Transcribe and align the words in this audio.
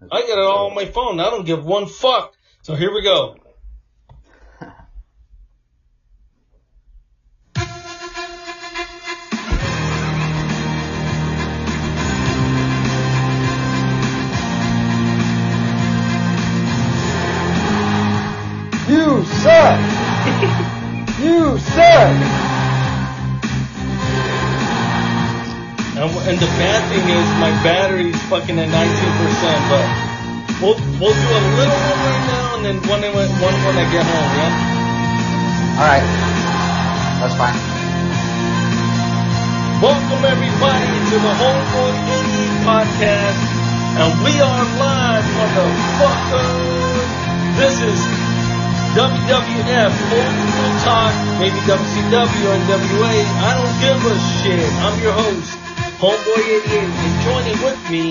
I 0.00 0.20
got 0.20 0.38
it 0.38 0.44
all 0.44 0.68
on 0.68 0.74
my 0.74 0.84
phone. 0.84 1.20
I 1.20 1.30
don't 1.30 1.46
give 1.46 1.64
one 1.64 1.86
fuck. 1.86 2.34
So 2.62 2.74
here 2.74 2.92
we 2.92 3.02
go. 3.02 3.36
And, 26.26 26.34
the 26.42 26.50
bad 26.58 26.82
thing 26.90 27.06
is 27.06 27.26
my 27.38 27.54
battery's 27.62 28.18
fucking 28.26 28.58
at 28.58 28.66
19%, 28.66 28.74
but 29.70 29.86
we'll, 30.58 30.74
we'll 30.98 31.14
do 31.14 31.28
a 31.30 31.42
little 31.54 31.78
one 31.86 32.00
right 32.02 32.24
now 32.26 32.46
and 32.58 32.62
then 32.66 32.76
one, 32.90 32.98
when- 32.98 33.30
one 33.38 33.54
when 33.62 33.76
I 33.78 33.86
get 33.94 34.02
home, 34.02 34.30
yeah? 34.34 35.78
Alright. 35.78 36.06
That's 37.22 37.36
fine. 37.38 37.54
Welcome 39.78 40.22
everybody 40.26 40.90
to 41.14 41.16
the 41.22 41.32
Homeboy 41.38 41.94
Indie 41.94 42.54
Podcast, 42.66 43.40
and 44.02 44.10
we 44.26 44.34
are 44.42 44.64
live, 44.82 45.26
motherfuckers. 45.30 47.06
This 47.54 47.76
is 47.86 47.98
WWF, 48.98 49.94
Old 50.10 50.34
School 50.42 50.74
Talk, 50.82 51.14
maybe 51.38 51.60
WCW 51.70 52.46
and 52.50 52.62
WA. 52.66 53.14
I 53.14 53.54
don't 53.54 53.76
give 53.78 54.00
a 54.10 54.16
shit. 54.42 54.72
I'm 54.82 54.96
your 55.02 55.12
host, 55.12 55.58
Homeboy88, 55.98 56.88
and 56.88 57.22
joining 57.24 57.62
with 57.64 57.90
me 57.90 58.10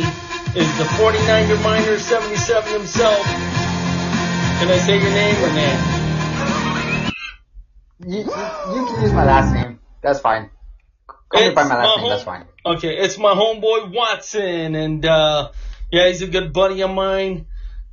is 0.60 0.78
the 0.78 0.86
49er 0.98 1.62
minor, 1.64 2.00
77 2.00 2.74
himself. 2.74 3.24
Can 3.26 4.70
I 4.70 4.78
say 4.80 5.00
your 5.00 5.12
name 5.12 5.44
or 5.44 5.54
name? 5.54 5.80
You, 8.00 8.18
you, 8.20 8.80
you 8.80 8.86
can 8.88 9.02
use 9.04 9.14
my 9.14 9.24
last 9.26 9.54
name. 9.54 9.80
That's 10.02 10.20
fine. 10.20 10.50
Call 11.30 11.48
me 11.48 11.54
by 11.54 11.64
my 11.64 11.76
last 11.76 11.84
my 11.84 11.84
name, 11.96 12.00
home- 12.00 12.10
that's 12.10 12.24
fine. 12.24 12.46
Okay, 12.66 12.98
it's 12.98 13.18
my 13.20 13.34
homeboy 13.36 13.94
Watson, 13.94 14.74
and 14.76 15.06
uh 15.06 15.52
yeah, 15.92 16.08
he's 16.08 16.24
a 16.24 16.28
good 16.28 16.52
buddy 16.54 16.82
of 16.82 16.90
mine. 16.90 17.46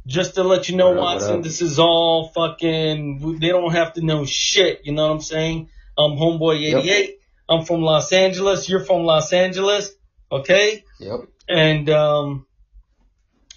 Just 0.07 0.35
to 0.37 0.43
let 0.43 0.69
you 0.71 0.77
know, 0.77 0.89
What 0.91 0.99
up, 0.99 1.05
Watson, 1.05 1.37
up? 1.39 1.43
this 1.43 1.61
is 1.63 1.79
all 1.79 2.29
fucking. 2.29 3.39
They 3.41 3.49
don't 3.49 3.73
have 3.73 3.93
to 3.95 4.01
know 4.05 4.25
shit. 4.25 4.81
You 4.85 4.93
know 4.93 5.07
what 5.07 5.13
I'm 5.15 5.21
saying? 5.21 5.69
I'm 5.99 6.13
homeboy 6.13 6.57
88. 6.79 7.19
I'm 7.53 7.65
from 7.65 7.83
Los 7.83 8.13
Angeles. 8.13 8.69
You're 8.69 8.85
from 8.85 9.03
Los 9.05 9.33
Angeles. 9.33 9.91
Okay, 10.31 10.85
Yep. 10.99 11.21
and 11.47 11.91
um, 11.91 12.47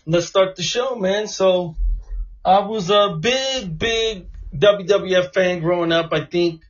let's 0.05 0.25
start 0.27 0.57
the 0.57 0.63
show, 0.63 0.95
man. 0.95 1.27
So, 1.29 1.75
I 2.43 2.59
was 2.59 2.89
a 2.89 3.17
big, 3.19 3.79
big 3.79 4.27
WWF 4.53 5.33
fan 5.33 5.61
growing 5.61 5.93
up. 5.93 6.11
I 6.11 6.25
think 6.25 6.61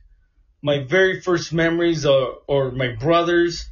my 0.62 0.84
very 0.84 1.20
first 1.20 1.52
memories 1.52 2.06
are, 2.06 2.34
or 2.46 2.70
my 2.70 2.94
brothers, 2.94 3.68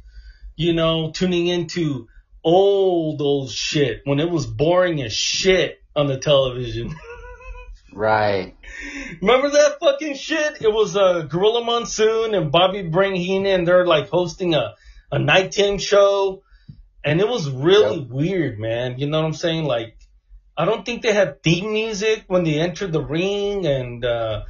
you 0.57 0.73
know, 0.73 1.11
tuning 1.11 1.47
into 1.47 2.09
old, 2.43 3.21
old 3.21 3.49
shit 3.49 4.01
when 4.03 4.19
it 4.19 4.29
was 4.29 4.45
boring 4.45 5.01
as 5.01 5.13
shit 5.13 5.81
on 5.95 6.07
the 6.07 6.17
television. 6.17 6.93
Right. 7.95 8.55
Remember 9.21 9.49
that 9.49 9.77
fucking 9.79 10.15
shit? 10.15 10.61
It 10.61 10.71
was 10.71 10.97
uh, 10.97 11.21
Gorilla 11.21 11.63
Monsoon 11.63 12.35
and 12.35 12.51
Bobby 12.51 12.81
Brain 12.83 13.15
Heenan. 13.15 13.63
They're 13.63 13.85
like 13.85 14.09
hosting 14.09 14.53
a, 14.53 14.75
a 15.11 15.17
nighttime 15.17 15.77
show. 15.77 16.43
And 17.05 17.21
it 17.21 17.27
was 17.27 17.49
really 17.49 17.99
Yep. 17.99 18.09
weird, 18.09 18.59
man. 18.59 18.99
You 18.99 19.07
know 19.07 19.19
what 19.21 19.27
I'm 19.27 19.33
saying? 19.33 19.63
Like, 19.63 19.97
I 20.57 20.65
don't 20.65 20.85
think 20.85 21.03
they 21.03 21.13
had 21.13 21.41
theme 21.41 21.71
music 21.71 22.25
when 22.27 22.43
they 22.43 22.59
entered 22.59 22.91
the 22.91 23.03
ring 23.03 23.65
and, 23.65 24.03
uh, 24.03 24.43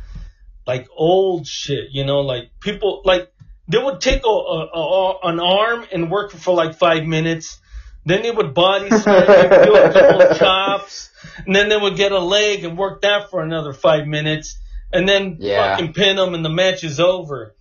like 0.65 0.87
old 0.95 1.45
shit, 1.45 1.89
you 1.91 2.03
know, 2.05 2.21
like 2.21 2.49
people, 2.59 3.01
like, 3.05 3.31
they 3.67 3.77
would 3.77 4.01
take 4.01 4.25
a, 4.25 4.29
a, 4.29 4.69
a, 4.73 5.19
an 5.23 5.39
arm 5.39 5.85
and 5.91 6.09
work 6.09 6.31
for 6.31 6.55
like 6.55 6.75
five 6.79 7.03
minutes. 7.03 7.59
Then 8.05 8.21
they 8.21 8.31
would 8.31 8.53
body 8.53 8.91
slam 8.91 9.51
and 9.51 9.65
do 9.65 9.75
a 9.75 9.91
couple 9.91 10.35
chops. 10.37 11.09
And 11.45 11.55
then 11.55 11.69
they 11.69 11.77
would 11.77 11.95
get 11.95 12.11
a 12.11 12.19
leg 12.19 12.63
and 12.63 12.77
work 12.77 13.01
that 13.01 13.29
for 13.31 13.41
another 13.41 13.73
five 13.73 14.05
minutes. 14.05 14.59
And 14.93 15.09
then 15.09 15.37
Yeah. 15.39 15.75
fucking 15.75 15.93
pin 15.93 16.15
them 16.17 16.33
and 16.35 16.45
the 16.45 16.49
match 16.49 16.83
is 16.83 16.99
over. 16.99 17.55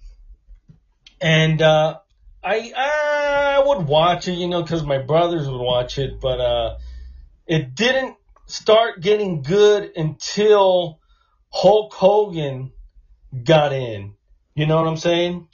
And, 1.20 1.62
uh, 1.62 1.98
I, 2.42 2.72
I 2.76 3.62
would 3.66 3.86
watch 3.86 4.28
it, 4.28 4.32
you 4.34 4.48
know, 4.48 4.64
cause 4.64 4.82
my 4.84 4.98
brothers 4.98 5.48
would 5.48 5.60
watch 5.60 5.96
it, 5.96 6.20
but, 6.20 6.40
uh, 6.40 6.76
it 7.46 7.74
didn't 7.74 8.16
start 8.46 9.00
getting 9.00 9.40
good 9.40 9.92
until 9.96 11.00
Hulk 11.50 11.94
Hogan 11.94 12.72
got 13.44 13.72
in. 13.72 14.12
You 14.54 14.66
know 14.66 14.76
what 14.76 14.86
I'm 14.86 14.98
saying? 14.98 15.48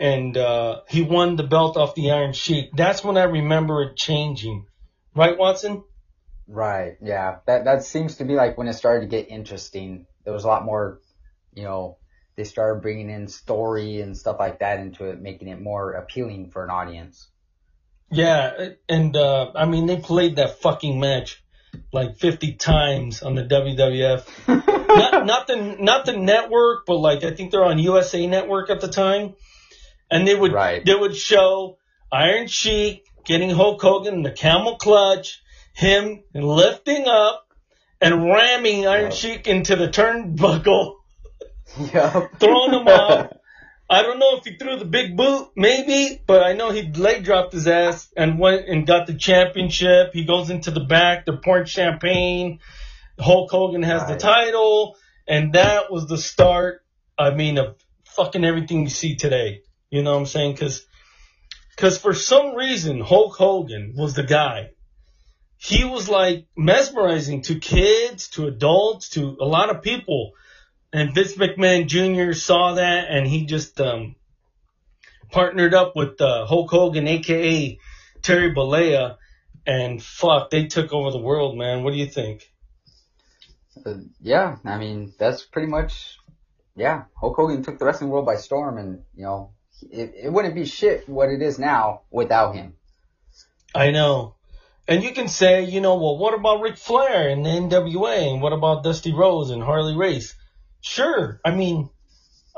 And 0.00 0.36
uh, 0.36 0.80
he 0.88 1.02
won 1.02 1.36
the 1.36 1.42
belt 1.42 1.76
off 1.76 1.94
the 1.94 2.10
Iron 2.10 2.32
Sheik. 2.32 2.70
That's 2.74 3.04
when 3.04 3.18
I 3.18 3.24
remember 3.24 3.82
it 3.82 3.96
changing. 3.96 4.66
Right, 5.14 5.36
Watson? 5.36 5.84
Right. 6.48 6.96
Yeah. 7.02 7.36
That 7.46 7.66
that 7.66 7.84
seems 7.84 8.16
to 8.16 8.24
be 8.24 8.34
like 8.34 8.56
when 8.56 8.66
it 8.66 8.72
started 8.72 9.02
to 9.02 9.06
get 9.06 9.28
interesting. 9.30 10.06
There 10.24 10.32
was 10.32 10.44
a 10.44 10.48
lot 10.48 10.64
more, 10.64 11.00
you 11.54 11.64
know, 11.64 11.98
they 12.36 12.44
started 12.44 12.80
bringing 12.80 13.10
in 13.10 13.28
story 13.28 14.00
and 14.00 14.16
stuff 14.16 14.36
like 14.38 14.60
that 14.60 14.80
into 14.80 15.04
it, 15.04 15.20
making 15.20 15.48
it 15.48 15.60
more 15.60 15.92
appealing 15.92 16.50
for 16.50 16.64
an 16.64 16.70
audience. 16.70 17.28
Yeah, 18.10 18.70
and 18.88 19.14
uh, 19.14 19.52
I 19.54 19.66
mean 19.66 19.86
they 19.86 19.98
played 19.98 20.36
that 20.36 20.60
fucking 20.60 20.98
match 20.98 21.42
like 21.92 22.16
50 22.16 22.54
times 22.54 23.22
on 23.22 23.34
the 23.34 23.44
WWF. 23.44 24.26
not, 24.88 25.26
not 25.26 25.46
the 25.46 25.76
not 25.78 26.06
the 26.06 26.16
network, 26.16 26.86
but 26.86 26.96
like 26.96 27.24
I 27.24 27.34
think 27.34 27.50
they're 27.50 27.64
on 27.64 27.78
USA 27.78 28.26
Network 28.26 28.70
at 28.70 28.80
the 28.80 28.88
time, 28.88 29.34
and 30.10 30.26
they 30.26 30.34
would 30.34 30.52
Right. 30.52 30.84
they 30.84 30.94
would 30.94 31.16
show 31.16 31.78
Iron 32.12 32.46
Sheik 32.46 33.04
getting 33.24 33.50
Hulk 33.50 33.80
Hogan 33.80 34.14
in 34.14 34.22
the 34.22 34.32
camel 34.32 34.76
clutch, 34.76 35.42
him 35.74 36.22
lifting 36.34 37.06
up 37.06 37.46
and 38.00 38.24
ramming 38.24 38.86
Iron 38.86 39.04
Yep. 39.04 39.12
Sheik 39.12 39.46
into 39.46 39.76
the 39.76 39.88
turnbuckle, 39.88 40.96
yep. 41.92 42.30
throwing 42.40 42.72
him 42.72 42.88
off. 42.88 43.32
I 43.90 44.02
don't 44.02 44.20
know 44.20 44.36
if 44.36 44.44
he 44.44 44.56
threw 44.56 44.78
the 44.78 44.84
big 44.84 45.16
boot, 45.16 45.48
maybe, 45.56 46.22
but 46.24 46.44
I 46.44 46.52
know 46.52 46.70
he 46.70 46.82
leg 46.92 47.24
dropped 47.24 47.52
his 47.52 47.66
ass 47.66 48.08
and 48.16 48.38
went 48.38 48.68
and 48.68 48.86
got 48.86 49.08
the 49.08 49.14
championship. 49.14 50.10
He 50.12 50.24
goes 50.24 50.48
into 50.48 50.70
the 50.70 50.84
back, 50.84 51.26
they're 51.26 51.36
pouring 51.38 51.64
champagne. 51.64 52.60
Hulk 53.18 53.50
Hogan 53.50 53.82
has 53.82 54.06
the 54.06 54.16
title, 54.16 54.96
and 55.26 55.54
that 55.54 55.90
was 55.90 56.06
the 56.06 56.18
start. 56.18 56.82
I 57.18 57.34
mean, 57.34 57.58
of 57.58 57.76
fucking 58.04 58.44
everything 58.44 58.82
you 58.82 58.88
see 58.88 59.16
today. 59.16 59.62
You 59.90 60.02
know 60.02 60.12
what 60.12 60.20
I'm 60.20 60.26
saying? 60.26 60.52
Because, 60.52 60.86
because 61.76 61.98
for 61.98 62.14
some 62.14 62.54
reason 62.54 63.00
Hulk 63.00 63.36
Hogan 63.36 63.94
was 63.96 64.14
the 64.14 64.22
guy. 64.22 64.70
He 65.56 65.84
was 65.84 66.08
like 66.08 66.46
mesmerizing 66.56 67.42
to 67.42 67.58
kids, 67.58 68.28
to 68.30 68.46
adults, 68.46 69.10
to 69.10 69.36
a 69.40 69.44
lot 69.44 69.68
of 69.68 69.82
people. 69.82 70.32
And 70.92 71.14
Vince 71.14 71.34
McMahon 71.36 71.86
Jr. 71.86 72.32
saw 72.32 72.74
that 72.74 73.10
and 73.10 73.26
he 73.26 73.44
just 73.44 73.80
um, 73.80 74.16
partnered 75.30 75.74
up 75.74 75.94
with 75.94 76.20
uh, 76.20 76.46
Hulk 76.46 76.70
Hogan, 76.70 77.06
aka 77.06 77.78
Terry 78.22 78.54
Bollea, 78.54 79.16
and 79.66 80.02
fuck, 80.02 80.50
they 80.50 80.66
took 80.66 80.92
over 80.92 81.10
the 81.10 81.18
world, 81.18 81.56
man. 81.56 81.82
What 81.82 81.92
do 81.92 81.98
you 81.98 82.06
think? 82.06 82.50
Uh, 83.84 83.94
yeah. 84.20 84.56
I 84.64 84.78
mean, 84.78 85.12
that's 85.18 85.42
pretty 85.44 85.68
much. 85.68 86.18
Yeah. 86.76 87.04
Hulk 87.16 87.36
Hogan 87.36 87.62
took 87.62 87.78
the 87.78 87.84
wrestling 87.84 88.10
world 88.10 88.26
by 88.26 88.36
storm, 88.36 88.78
and 88.78 89.02
you 89.14 89.24
know, 89.24 89.52
it, 89.82 90.14
it 90.24 90.32
wouldn't 90.32 90.54
be 90.54 90.64
shit 90.64 91.08
what 91.08 91.28
it 91.28 91.42
is 91.42 91.58
now 91.58 92.02
without 92.10 92.54
him. 92.54 92.74
I 93.74 93.90
know. 93.90 94.34
And 94.88 95.04
you 95.04 95.12
can 95.12 95.28
say, 95.28 95.64
you 95.64 95.80
know, 95.80 95.94
well, 95.96 96.18
what 96.18 96.34
about 96.34 96.60
Ric 96.60 96.76
Flair 96.76 97.28
and 97.28 97.44
the 97.44 97.50
NWA? 97.50 98.32
And 98.32 98.42
what 98.42 98.52
about 98.52 98.82
Dusty 98.82 99.12
Rhodes 99.12 99.50
and 99.50 99.62
Harley 99.62 99.96
Race? 99.96 100.34
Sure. 100.80 101.40
I 101.44 101.52
mean, 101.52 101.90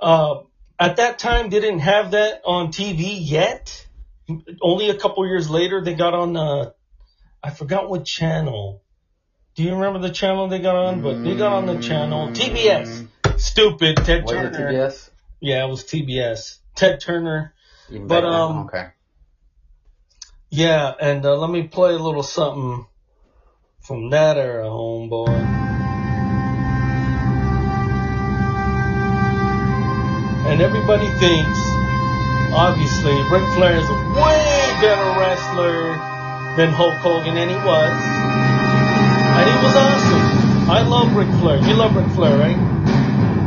uh, 0.00 0.40
at 0.78 0.96
that 0.96 1.18
time, 1.18 1.50
they 1.50 1.60
didn't 1.60 1.80
have 1.80 2.12
that 2.12 2.40
on 2.44 2.68
TV 2.68 3.18
yet. 3.20 3.86
Only 4.62 4.88
a 4.88 4.94
couple 4.94 5.26
years 5.26 5.50
later, 5.50 5.82
they 5.84 5.94
got 5.94 6.14
on, 6.14 6.36
uh, 6.36 6.70
I 7.42 7.50
forgot 7.50 7.90
what 7.90 8.06
channel. 8.06 8.82
Do 9.54 9.62
you 9.62 9.74
remember 9.74 9.98
the 9.98 10.14
channel 10.14 10.48
they 10.48 10.60
got 10.60 10.76
on? 10.76 11.02
But 11.02 11.22
they 11.22 11.36
got 11.36 11.52
on 11.52 11.66
the 11.66 11.80
channel 11.82 12.28
TBS. 12.28 13.08
Stupid 13.36 13.96
Ted 13.96 14.22
Was 14.22 14.32
it 14.32 14.52
Turner. 14.54 14.72
TBS? 14.72 15.10
Yeah, 15.40 15.66
it 15.66 15.68
was 15.68 15.84
TBS. 15.84 16.58
Ted 16.74 17.00
Turner. 17.00 17.54
Even 17.90 18.06
But, 18.06 18.24
um, 18.24 18.66
okay. 18.66 18.88
Yeah, 20.50 20.92
and 21.00 21.24
uh, 21.24 21.36
let 21.36 21.50
me 21.50 21.62
play 21.66 21.94
a 21.94 21.98
little 21.98 22.22
something 22.22 22.86
from 23.80 24.10
that 24.10 24.36
era, 24.36 24.66
homeboy. 24.66 25.28
And 30.46 30.60
everybody 30.60 31.08
thinks, 31.08 31.58
obviously, 32.52 33.16
Ric 33.30 33.42
Flair 33.54 33.78
is 33.78 33.88
a 33.88 33.94
way 34.12 34.76
better 34.82 35.18
wrestler 35.18 35.96
than 36.56 36.70
Hulk 36.70 36.96
Hogan, 36.96 37.36
and 37.38 37.50
he 37.50 37.56
was. 37.56 37.92
And 39.32 39.48
he 39.48 39.56
was 39.64 39.74
awesome. 39.74 40.70
I 40.70 40.82
love 40.86 41.16
Ric 41.16 41.28
Flair. 41.40 41.56
You 41.66 41.74
love 41.74 41.96
Ric 41.96 42.08
Flair, 42.14 42.36
right? 42.36 42.58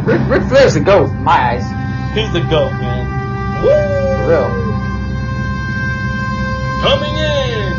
Ric, 0.07 0.21
Ric 0.27 0.49
Flair's 0.49 0.73
the 0.73 0.79
goat, 0.79 1.11
in 1.11 1.23
my 1.23 1.53
eyes. 1.53 1.84
He's 2.15 2.31
the 2.31 2.39
GOAT, 2.39 2.71
man. 2.79 3.11
For 3.59 3.75
real. 4.23 4.47
Coming 6.79 7.11
in 7.11 7.75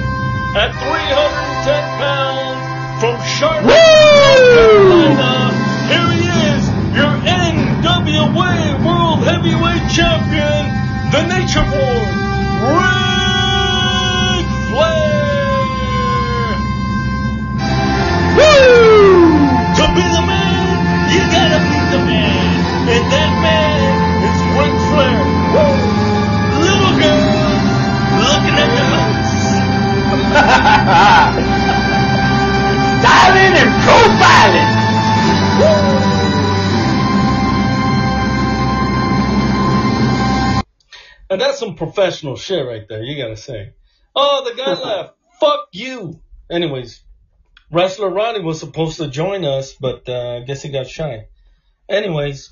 at 0.53 0.77
310 0.77 1.81
pounds 1.97 2.61
from 3.00 3.17
Charlotte, 3.25 3.73
North 3.73 4.44
Carolina. 4.53 5.56
Here 5.88 6.11
he 6.21 6.29
is, 6.53 6.69
your 6.93 7.17
NWA 7.25 8.77
World 8.85 9.25
Heavyweight 9.25 9.88
Champion, 9.97 10.69
the 11.17 11.25
Nature 11.33 11.65
Boy, 11.73 11.86
that's 41.56 41.67
some 41.67 41.76
professional 41.76 42.37
shit 42.37 42.67
right 42.67 42.87
there, 42.88 43.03
you 43.03 43.23
gotta 43.23 43.37
say. 43.37 43.73
Oh, 44.14 44.49
the 44.49 44.55
guy 44.55 44.73
left. 44.75 45.14
Fuck 45.41 45.69
you. 45.73 46.20
Anyways, 46.50 47.03
Wrestler 47.70 48.11
Ronnie 48.11 48.43
was 48.43 48.61
supposed 48.61 48.99
to 48.99 49.08
join 49.08 49.44
us, 49.44 49.75
but 49.75 50.08
uh, 50.08 50.37
I 50.37 50.41
guess 50.41 50.62
he 50.62 50.69
got 50.70 50.87
shy. 50.87 51.29
Anyways, 51.88 52.50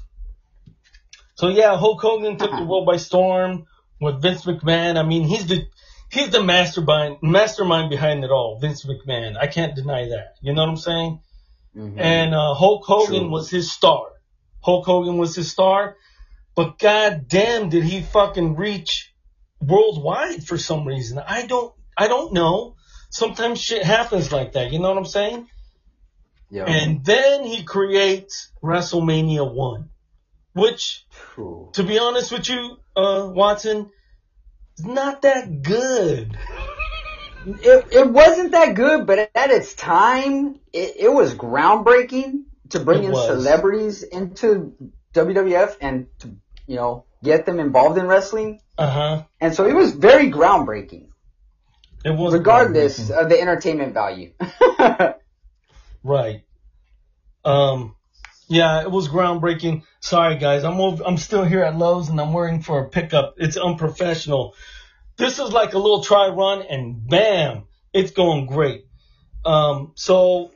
so 1.35 1.49
yeah, 1.49 1.77
Hulk 1.77 2.01
Hogan 2.01 2.37
took 2.39 2.51
the 2.51 2.65
world 2.65 2.87
by 2.87 2.97
storm 2.97 3.67
with 4.01 4.23
Vince 4.23 4.45
McMahon. 4.45 4.97
I 4.97 5.03
mean, 5.03 5.25
he's 5.25 5.47
the 5.47 5.65
he's 6.11 6.31
the 6.31 6.43
mastermind 6.43 7.19
mastermind 7.23 7.91
behind 7.91 8.25
it 8.25 8.31
all, 8.31 8.59
Vince 8.61 8.87
McMahon. 8.87 9.37
I 9.37 9.47
can't 9.49 9.75
deny 9.75 10.09
that. 10.09 10.37
You 10.41 10.55
know 10.55 10.63
what 10.63 10.71
I'm 10.71 10.77
saying? 10.77 11.21
Mhm. 11.77 11.99
And 11.99 12.35
uh, 12.35 12.55
Hulk 12.55 12.85
Hogan 12.85 13.23
True. 13.23 13.31
was 13.31 13.51
his 13.51 13.71
star. 13.71 14.07
Hulk 14.61 14.87
Hogan 14.87 15.19
was 15.19 15.35
his 15.35 15.51
star, 15.51 15.97
but 16.55 16.79
god 16.79 17.27
damn 17.29 17.69
did 17.69 17.85
he 17.85 18.03
fucking 18.03 18.57
reach 18.57 19.13
worldwide 19.61 20.45
for 20.45 20.59
some 20.59 20.87
reason. 20.87 21.19
I 21.19 21.47
don't 21.47 21.73
I 21.97 22.09
don't 22.09 22.33
know. 22.33 22.77
Sometimes 23.11 23.61
shit 23.61 23.83
happens 23.85 24.33
like 24.33 24.53
that, 24.53 24.73
you 24.73 24.79
know 24.81 24.89
what 24.89 24.99
I'm 24.99 25.05
saying? 25.07 25.49
Yeah. 26.51 26.65
And 26.65 27.05
then 27.05 27.45
he 27.45 27.65
creates 27.65 28.51
WrestleMania 28.63 29.53
1, 29.53 29.89
which 30.55 31.05
True. 31.35 31.71
to 31.75 31.83
be 31.83 31.99
honest 31.99 32.33
with 32.33 32.49
you, 32.49 32.77
uh 32.97 33.31
Watson, 33.33 33.91
is 34.79 34.85
not 34.85 35.23
that 35.23 35.63
good. 35.63 36.37
It, 37.47 37.89
it 37.93 38.11
wasn't 38.11 38.53
that 38.53 38.75
good, 38.75 39.07
but 39.07 39.31
at 39.35 39.51
its 39.51 39.75
time, 39.75 40.61
it, 40.73 40.95
it 40.99 41.13
was 41.13 41.35
groundbreaking 41.35 42.45
to 42.71 42.81
bring 42.81 43.03
It 43.03 43.07
in 43.09 43.13
was. 43.13 43.27
celebrities 43.27 44.03
into 44.03 44.73
WWF 45.13 45.77
and 45.83 46.07
to, 46.21 46.37
you 46.67 46.77
know, 46.77 47.05
get 47.23 47.47
them 47.47 47.61
involved 47.61 47.99
in 47.99 48.07
wrestling. 48.07 48.61
Uh-huh. 48.79 49.25
And 49.41 49.55
so 49.55 49.67
it 49.67 49.75
was 49.75 49.93
very 49.93 50.31
groundbreaking, 50.31 51.09
It 52.05 52.11
was 52.11 52.33
regardless 52.35 52.99
groundbreaking. 52.99 53.23
of 53.23 53.29
the 53.29 53.41
entertainment 53.41 53.95
value. 53.95 54.33
Right. 56.07 56.43
Um, 57.47 57.97
yeah, 58.49 58.83
it 58.83 58.91
was 58.91 59.09
groundbreaking. 59.09 59.85
Sorry 60.01 60.37
guys, 60.37 60.63
I'm 60.65 60.79
over, 60.79 61.03
I'm 61.03 61.17
still 61.17 61.45
here 61.45 61.63
at 61.63 61.77
Lowe's 61.79 62.11
and 62.11 62.21
I'm 62.21 62.33
waiting 62.35 62.61
for 62.61 62.85
a 62.85 62.89
pickup. 62.91 63.37
It's 63.39 63.57
unprofessional. 63.57 64.55
This 65.17 65.39
is 65.39 65.51
like 65.51 65.73
a 65.73 65.79
little 65.79 66.03
try 66.03 66.29
run 66.29 66.61
and 66.63 67.09
bam, 67.09 67.65
it's 67.95 68.11
going 68.11 68.45
great. 68.47 68.85
Um, 69.47 69.93
so 69.95 70.51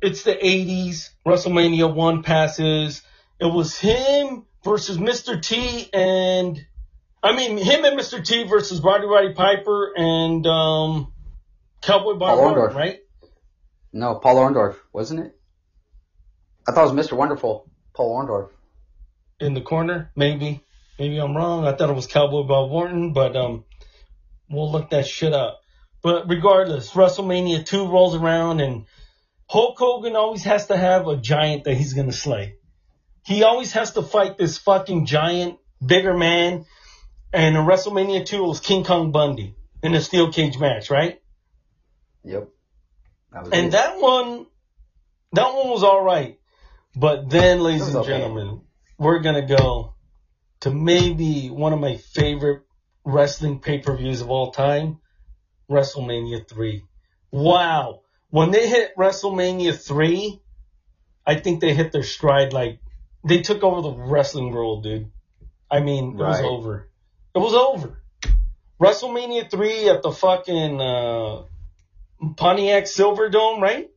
it's 0.00 0.24
the 0.24 0.34
80s. 0.34 1.10
WrestleMania 1.24 1.92
1 1.94 2.22
passes. 2.24 3.02
It 3.38 3.46
was 3.46 3.78
him 3.78 4.46
versus 4.64 4.98
Mr. 4.98 5.40
T 5.42 5.88
and 5.92 6.58
I 7.22 7.36
mean 7.36 7.58
him 7.58 7.84
and 7.84 7.98
Mr. 7.98 8.24
T 8.24 8.44
versus 8.44 8.80
Roddy 8.80 9.06
Roddy 9.06 9.34
Piper 9.34 9.92
and 9.96 10.46
um 10.46 11.12
Cowboy 11.82 12.14
Bob 12.14 12.38
Paul 12.38 12.54
Orndorff. 12.54 12.74
right? 12.74 12.98
no, 13.92 14.14
Paul 14.16 14.36
Orndorff, 14.36 14.76
wasn't 14.92 15.20
it? 15.20 15.36
I 16.68 16.72
thought 16.72 16.88
it 16.88 16.94
was 16.94 17.06
Mr. 17.06 17.16
Wonderful, 17.16 17.68
Paul 17.94 18.16
Orndorff. 18.22 18.50
in 19.40 19.54
the 19.54 19.62
corner. 19.62 20.10
Maybe, 20.14 20.62
maybe 20.98 21.18
I'm 21.18 21.36
wrong. 21.36 21.66
I 21.66 21.74
thought 21.74 21.90
it 21.90 21.96
was 21.96 22.06
Cowboy 22.06 22.44
Bob 22.44 22.70
Orton, 22.70 23.12
but 23.12 23.34
um, 23.36 23.64
we'll 24.50 24.70
look 24.70 24.90
that 24.90 25.06
shit 25.06 25.32
up. 25.32 25.60
But 26.02 26.28
regardless, 26.28 26.90
WrestleMania 26.90 27.64
2 27.66 27.88
rolls 27.88 28.14
around 28.14 28.60
and 28.60 28.86
Hulk 29.48 29.78
Hogan 29.78 30.16
always 30.16 30.44
has 30.44 30.66
to 30.66 30.76
have 30.76 31.08
a 31.08 31.16
giant 31.16 31.64
that 31.64 31.74
he's 31.74 31.94
gonna 31.94 32.12
slay. 32.12 32.54
He 33.30 33.44
always 33.44 33.70
has 33.74 33.92
to 33.92 34.02
fight 34.02 34.38
this 34.38 34.58
fucking 34.58 35.06
giant, 35.06 35.56
bigger 35.84 36.16
man. 36.16 36.66
And 37.32 37.56
in 37.56 37.64
WrestleMania 37.64 38.26
2 38.26 38.44
it 38.44 38.48
was 38.48 38.58
King 38.58 38.82
Kong 38.82 39.12
Bundy 39.12 39.54
in 39.84 39.94
a 39.94 40.00
steel 40.00 40.32
cage 40.32 40.58
match, 40.58 40.90
right? 40.90 41.22
Yep. 42.24 42.48
That 43.30 43.44
And 43.52 43.66
it. 43.68 43.70
that 43.70 44.00
one, 44.00 44.46
that 45.34 45.54
one 45.54 45.68
was 45.68 45.84
all 45.84 46.02
right. 46.02 46.40
But 46.96 47.30
then, 47.30 47.60
ladies 47.60 47.86
and 47.86 47.98
okay. 47.98 48.08
gentlemen, 48.08 48.62
we're 48.98 49.20
gonna 49.20 49.46
go 49.46 49.94
to 50.62 50.72
maybe 50.72 51.50
one 51.50 51.72
of 51.72 51.78
my 51.78 51.98
favorite 51.98 52.62
wrestling 53.04 53.60
pay-per-views 53.60 54.22
of 54.22 54.28
all 54.28 54.50
time, 54.50 54.98
WrestleMania 55.70 56.48
3. 56.48 56.82
Wow. 57.30 58.00
When 58.30 58.50
they 58.50 58.68
hit 58.68 58.96
WrestleMania 58.96 59.80
3, 59.80 60.42
I 61.24 61.36
think 61.36 61.60
they 61.60 61.74
hit 61.74 61.92
their 61.92 62.02
stride 62.02 62.52
like 62.52 62.80
they 63.24 63.42
took 63.42 63.62
over 63.62 63.82
the 63.82 63.92
wrestling 63.92 64.52
world, 64.52 64.84
dude. 64.84 65.10
I 65.70 65.80
mean, 65.80 66.12
it 66.12 66.16
was 66.16 66.40
over. 66.40 66.88
It 67.34 67.38
was 67.38 67.54
over. 67.54 68.02
WrestleMania 68.80 69.50
3 69.50 69.88
at 69.90 70.02
the 70.02 70.10
fucking 70.10 70.80
uh, 70.80 71.42
Pontiac 72.36 72.84
Silverdome, 72.84 73.60
right? 73.60 73.90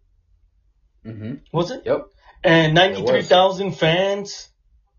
Mm-hmm. 1.06 1.36
Was 1.52 1.72
it? 1.72 1.84
Yep. 1.86 2.08
And 2.44 2.78
It 2.78 3.02
was. 3.02 3.30
93,000 3.30 3.72
fans. 3.72 4.50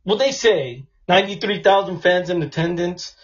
Well, 0.05 0.17
they 0.17 0.33
say 0.33 0.87
93,000 1.09 2.01
fans 2.01 2.31
in 2.31 2.43
attendance. 2.43 3.15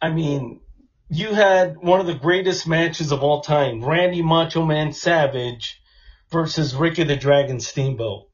I 0.00 0.10
mean, 0.10 0.60
you 1.08 1.34
had 1.34 1.76
one 1.76 2.00
of 2.00 2.06
the 2.06 2.14
greatest 2.14 2.66
matches 2.66 3.12
of 3.12 3.22
all 3.22 3.42
time, 3.42 3.84
Randy 3.84 4.22
Macho 4.22 4.64
Man 4.64 4.92
Savage 4.92 5.80
versus 6.30 6.74
Ricky 6.74 7.04
the 7.04 7.16
Dragon 7.16 7.60
Steamboat. 7.60 8.28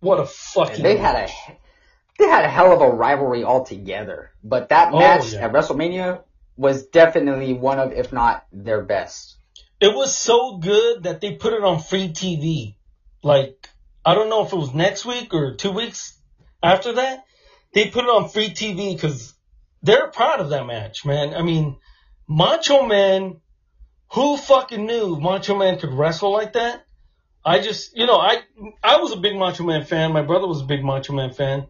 What 0.00 0.20
a 0.20 0.26
fucking 0.26 0.82
They 0.82 0.96
had 0.96 1.16
a 1.16 1.28
they 2.18 2.28
had 2.28 2.44
a 2.44 2.48
hell 2.48 2.72
of 2.72 2.80
a 2.80 2.88
rivalry 2.90 3.44
altogether. 3.44 4.32
But 4.42 4.70
that 4.70 4.92
Oh, 4.92 4.98
match 4.98 5.32
yeah. 5.32 5.44
at 5.44 5.52
WrestleMania 5.52 6.22
was 6.56 6.86
definitely 6.86 7.54
one 7.54 7.78
of, 7.78 7.92
if 7.92 8.12
not 8.12 8.44
their 8.52 8.82
best. 8.82 9.36
It 9.80 9.94
was 9.94 10.16
so 10.16 10.56
good 10.56 11.04
that 11.04 11.20
they 11.20 11.34
put 11.34 11.52
it 11.52 11.62
on 11.62 11.80
free 11.80 12.08
TV. 12.08 12.74
Like, 13.22 13.68
I 14.04 14.14
don't 14.14 14.28
know 14.28 14.44
if 14.44 14.52
it 14.52 14.56
was 14.56 14.74
next 14.74 15.04
week 15.06 15.32
or 15.32 15.54
two 15.54 15.70
weeks 15.70 16.18
after 16.60 16.94
that. 16.94 17.24
They 17.72 17.88
put 17.90 18.04
it 18.04 18.10
on 18.10 18.28
free 18.28 18.50
TV 18.50 18.94
because 18.94 19.34
they're 19.82 20.08
proud 20.08 20.40
of 20.40 20.50
that 20.50 20.66
match, 20.66 21.04
man. 21.04 21.34
I 21.34 21.42
mean, 21.42 21.76
Macho 22.26 22.82
Man, 22.82 23.36
who 24.12 24.36
fucking 24.36 24.84
knew 24.84 25.20
Macho 25.20 25.54
Man 25.54 25.78
could 25.78 25.92
wrestle 25.92 26.32
like 26.32 26.54
that? 26.54 26.84
I 27.48 27.60
just, 27.60 27.96
you 27.96 28.06
know, 28.06 28.18
I 28.18 28.42
I 28.82 28.98
was 28.98 29.12
a 29.12 29.16
big 29.16 29.34
Macho 29.36 29.64
Man 29.64 29.84
fan. 29.84 30.12
My 30.12 30.22
brother 30.22 30.46
was 30.46 30.60
a 30.60 30.64
big 30.64 30.84
Macho 30.84 31.12
Man 31.14 31.32
fan. 31.32 31.66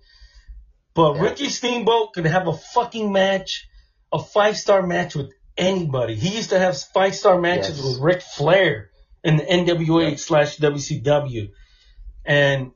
But 0.95 1.15
Yeah. 1.17 1.23
Ricky 1.23 1.49
Steamboat 1.49 2.13
could 2.15 2.27
have 2.27 2.49
a 2.49 2.53
fucking 2.53 3.13
match, 3.13 3.69
a 4.13 4.19
five 4.19 4.57
star 4.57 4.83
match 4.87 5.15
with 5.15 5.31
anybody. 5.57 6.15
He 6.17 6.35
used 6.37 6.51
to 6.51 6.59
have 6.59 6.77
five 6.95 7.15
star 7.15 7.41
matches 7.41 7.77
Yes. 7.79 7.87
with 7.87 7.99
Ric 8.01 8.23
Flair 8.23 8.91
in 9.23 9.37
the 9.37 9.45
NWA 9.45 10.19
slash 10.19 10.57
WCW. 10.59 11.51
And 12.25 12.73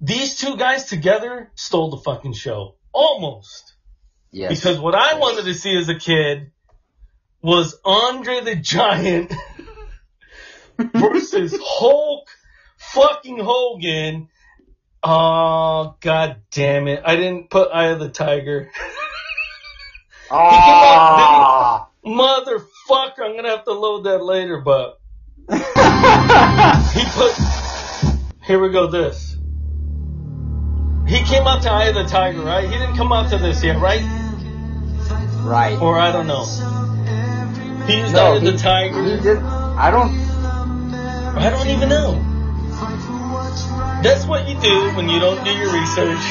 these 0.00 0.38
two 0.38 0.56
guys 0.56 0.84
together 0.84 1.50
stole 1.54 1.90
the 1.90 1.98
fucking 1.98 2.34
show. 2.34 2.76
Almost. 2.92 3.74
Yes. 4.30 4.50
Because 4.54 4.78
what 4.78 4.94
I 4.94 5.12
Yes. 5.12 5.20
wanted 5.20 5.44
to 5.46 5.54
see 5.54 5.76
as 5.76 5.88
a 5.88 5.94
kid 5.94 6.52
was 7.42 7.78
Andre 7.84 8.40
the 8.42 8.56
Giant 8.56 9.32
versus 10.94 11.56
Hulk 11.62 12.28
fucking 12.78 13.38
Hogan. 13.38 14.28
Oh, 15.02 15.96
god 16.00 16.42
damn 16.50 16.88
it. 16.88 17.02
I 17.04 17.16
didn't 17.16 17.50
put 17.50 17.70
Eye 17.72 17.88
of 17.88 18.00
the 18.00 18.08
Tiger. 18.08 18.70
Ah. 20.28 21.88
Motherfucker, 22.04 23.20
I'm 23.22 23.36
gonna 23.36 23.50
have 23.50 23.64
to 23.64 23.72
load 23.72 24.04
that 24.04 24.22
later, 24.24 24.60
but 24.60 24.98
he 25.48 27.04
put 27.14 27.32
here 28.44 28.58
we 28.60 28.70
go. 28.70 28.88
This. 28.88 29.36
He 31.06 31.22
came 31.22 31.46
out 31.46 31.62
to 31.62 31.70
Eye 31.70 31.84
of 31.84 31.94
the 31.94 32.04
Tiger, 32.04 32.40
right? 32.40 32.64
He 32.68 32.76
didn't 32.76 32.96
come 32.96 33.12
out 33.12 33.30
to 33.30 33.38
this 33.38 33.62
yet, 33.62 33.80
right? 33.80 34.00
Right. 35.44 35.78
Or 35.80 35.96
I 35.96 36.10
don't 36.10 36.26
know. 36.26 36.44
He 37.86 37.98
used 37.98 38.12
No, 38.14 38.32
Eye 38.32 38.36
of 38.36 38.42
he, 38.42 38.50
the 38.50 38.58
Tiger. 38.58 39.04
he 39.04 39.22
did. 39.22 39.38
I 39.38 39.92
don't. 39.92 40.10
I 41.38 41.50
don't 41.50 41.68
even 41.68 41.88
know. 41.88 42.20
That's 44.02 44.26
what 44.26 44.48
you 44.48 44.54
do 44.60 44.90
when 44.94 45.08
you 45.08 45.18
don't 45.18 45.42
do 45.44 45.50
your 45.50 45.72
research. 45.72 46.24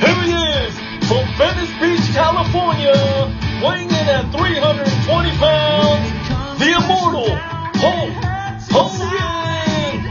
Here 0.00 0.22
he 0.24 0.32
is 0.32 0.72
from 1.06 1.28
Venice 1.36 1.70
Beach, 1.78 2.14
California, 2.16 2.96
weighing 3.62 3.90
in 3.92 4.06
at 4.08 4.32
320 4.32 5.36
pounds, 5.36 6.08
the 6.58 6.72
immortal 6.72 7.28
Hulk 7.76 8.12
Hogan. 8.72 10.02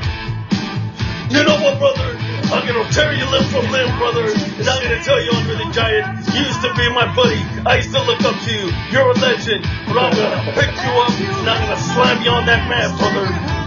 You 1.31 1.43
know 1.43 1.57
what, 1.59 1.79
brother? 1.79 2.17
I'm 2.53 2.67
gonna 2.67 2.91
tear 2.91 3.13
you 3.13 3.25
limb 3.25 3.43
from 3.49 3.71
limb, 3.71 3.97
brother. 3.97 4.27
And 4.27 4.67
I'm 4.69 4.83
gonna 4.83 5.03
tell 5.03 5.19
you, 5.19 5.31
Andre 5.31 5.55
the 5.55 5.71
Giant, 5.71 6.27
you 6.35 6.41
used 6.45 6.61
to 6.61 6.73
be 6.75 6.87
my 6.93 7.07
buddy. 7.15 7.41
I 7.65 7.77
used 7.77 7.91
to 7.91 8.03
look 8.03 8.21
up 8.21 8.39
to 8.43 8.51
you. 8.51 8.71
You're 8.91 9.09
a 9.09 9.13
legend. 9.17 9.63
But 9.87 9.97
I'm 9.97 10.13
gonna 10.13 10.51
pick 10.53 10.71
you 10.71 10.91
up 11.01 11.11
and 11.11 11.49
I'm 11.49 11.61
gonna 11.63 11.79
slam 11.79 12.23
you 12.23 12.31
on 12.31 12.45
that 12.45 12.69
mat, 12.69 12.91
brother. 12.99 13.60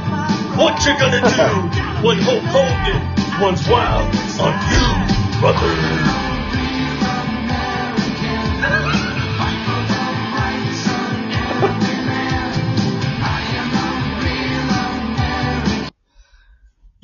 What 0.56 0.84
you 0.86 0.96
gonna 0.98 1.20
do 1.20 2.06
when 2.06 2.18
Hulk 2.20 2.44
Hogan 2.44 3.42
runs 3.42 3.68
wild 3.68 4.14
on 4.40 4.54
you, 4.70 5.40
brother? 5.40 6.20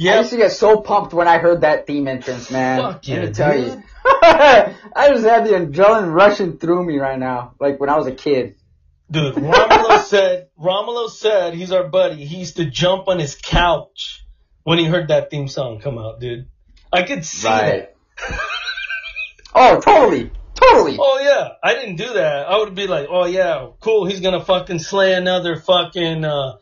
I 0.08 0.18
used 0.18 0.30
to 0.30 0.36
get 0.36 0.52
so 0.52 0.80
pumped 0.80 1.12
when 1.12 1.28
I 1.28 1.38
heard 1.38 1.60
that 1.62 1.86
theme 1.86 2.08
entrance, 2.08 2.50
man. 2.50 2.80
Fuck 2.80 3.08
yeah, 3.08 3.16
Let 3.16 3.26
me 3.26 3.32
tell 3.32 3.52
dude. 3.52 3.66
you. 3.66 3.82
I 4.04 5.08
just 5.08 5.24
had 5.24 5.44
the 5.44 5.50
adrenaline 5.50 6.12
rushing 6.12 6.56
through 6.56 6.84
me 6.84 6.98
right 6.98 7.18
now, 7.18 7.54
like 7.60 7.78
when 7.80 7.90
I 7.90 7.96
was 7.96 8.06
a 8.06 8.12
kid. 8.12 8.54
Dude, 9.10 9.34
Romulo 9.34 9.98
said, 10.04 10.48
Romulo 10.58 11.08
said, 11.10 11.54
he's 11.54 11.72
our 11.72 11.88
buddy. 11.88 12.24
He 12.24 12.36
used 12.38 12.56
to 12.56 12.64
jump 12.64 13.08
on 13.08 13.18
his 13.18 13.34
couch 13.34 14.24
when 14.62 14.78
he 14.78 14.84
heard 14.84 15.08
that 15.08 15.30
theme 15.30 15.48
song 15.48 15.80
come 15.80 15.98
out, 15.98 16.20
dude. 16.20 16.46
I 16.92 17.02
could 17.02 17.24
see 17.24 17.48
Right. 17.48 17.88
that. 18.18 18.38
Oh, 19.52 19.80
totally, 19.80 20.30
totally. 20.54 20.96
Oh 21.00 21.18
yeah, 21.20 21.48
I 21.62 21.74
didn't 21.74 21.96
do 21.96 22.12
that. 22.14 22.48
I 22.48 22.58
would 22.58 22.76
be 22.76 22.86
like, 22.86 23.08
oh 23.10 23.24
yeah, 23.26 23.66
cool. 23.80 24.06
He's 24.06 24.20
gonna 24.20 24.44
fucking 24.44 24.78
slay 24.78 25.12
another 25.14 25.56
fucking 25.56 26.24
uh, 26.24 26.58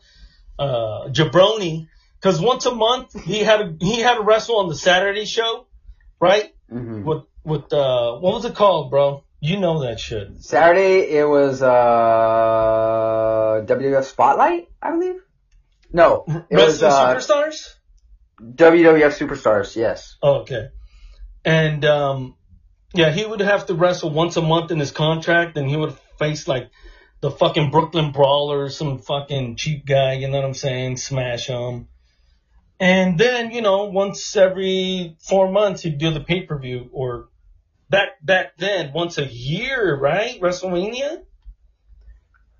uh, 0.57 1.09
jabroni. 1.09 1.87
Cause 2.19 2.41
once 2.41 2.65
a 2.65 2.73
month 2.73 3.13
he 3.25 3.39
had 3.43 3.61
a, 3.61 3.75
he 3.79 3.99
had 3.99 4.17
a 4.17 4.21
wrestle 4.23 4.57
on 4.57 4.69
the 4.69 4.75
Saturday 4.75 5.25
show, 5.25 5.67
right? 6.19 6.51
hmm 6.67 7.03
With 7.03 7.25
with 7.43 7.71
uh, 7.71 8.17
what 8.17 8.33
was 8.33 8.45
it 8.45 8.55
called, 8.55 8.89
bro? 8.89 9.23
You 9.41 9.59
know 9.59 9.81
that 9.83 9.99
shit. 9.99 10.41
Saturday 10.41 10.99
it 11.17 11.27
was 11.27 11.61
uh 11.61 11.67
WWF 13.65 14.03
Spotlight, 14.03 14.69
I 14.81 14.91
believe. 14.91 15.21
No, 15.91 16.25
it 16.49 16.55
was 16.55 16.81
Wrestling 16.81 16.91
uh, 16.91 17.15
Superstars. 17.15 17.75
WWF 18.41 19.17
Superstars. 19.17 19.75
Yes. 19.75 20.17
Oh, 20.21 20.41
okay. 20.41 20.69
And 21.43 21.83
um, 21.85 22.35
yeah, 22.93 23.11
he 23.11 23.25
would 23.25 23.39
have 23.39 23.67
to 23.67 23.75
wrestle 23.75 24.09
once 24.09 24.37
a 24.37 24.41
month 24.41 24.71
in 24.71 24.79
his 24.79 24.91
contract, 24.91 25.57
and 25.57 25.69
he 25.69 25.77
would 25.77 25.97
face 26.17 26.47
like 26.47 26.69
the 27.21 27.31
fucking 27.31 27.71
Brooklyn 27.71 28.11
Brawler, 28.11 28.69
some 28.69 28.99
fucking 28.99 29.55
cheap 29.55 29.85
guy. 29.85 30.13
You 30.13 30.27
know 30.27 30.37
what 30.37 30.45
I'm 30.45 30.53
saying? 30.53 30.97
Smash 30.97 31.47
him. 31.47 31.87
And 32.79 33.17
then 33.17 33.51
you 33.51 33.61
know, 33.61 33.85
once 33.85 34.35
every 34.35 35.17
four 35.19 35.51
months, 35.51 35.81
he'd 35.81 35.97
do 35.97 36.11
the 36.11 36.21
pay 36.21 36.43
per 36.43 36.57
view, 36.57 36.89
or 36.91 37.29
back 37.89 38.23
back 38.23 38.57
then, 38.57 38.93
once 38.93 39.17
a 39.17 39.25
year, 39.25 39.95
right? 39.97 40.39
WrestleMania. 40.41 41.23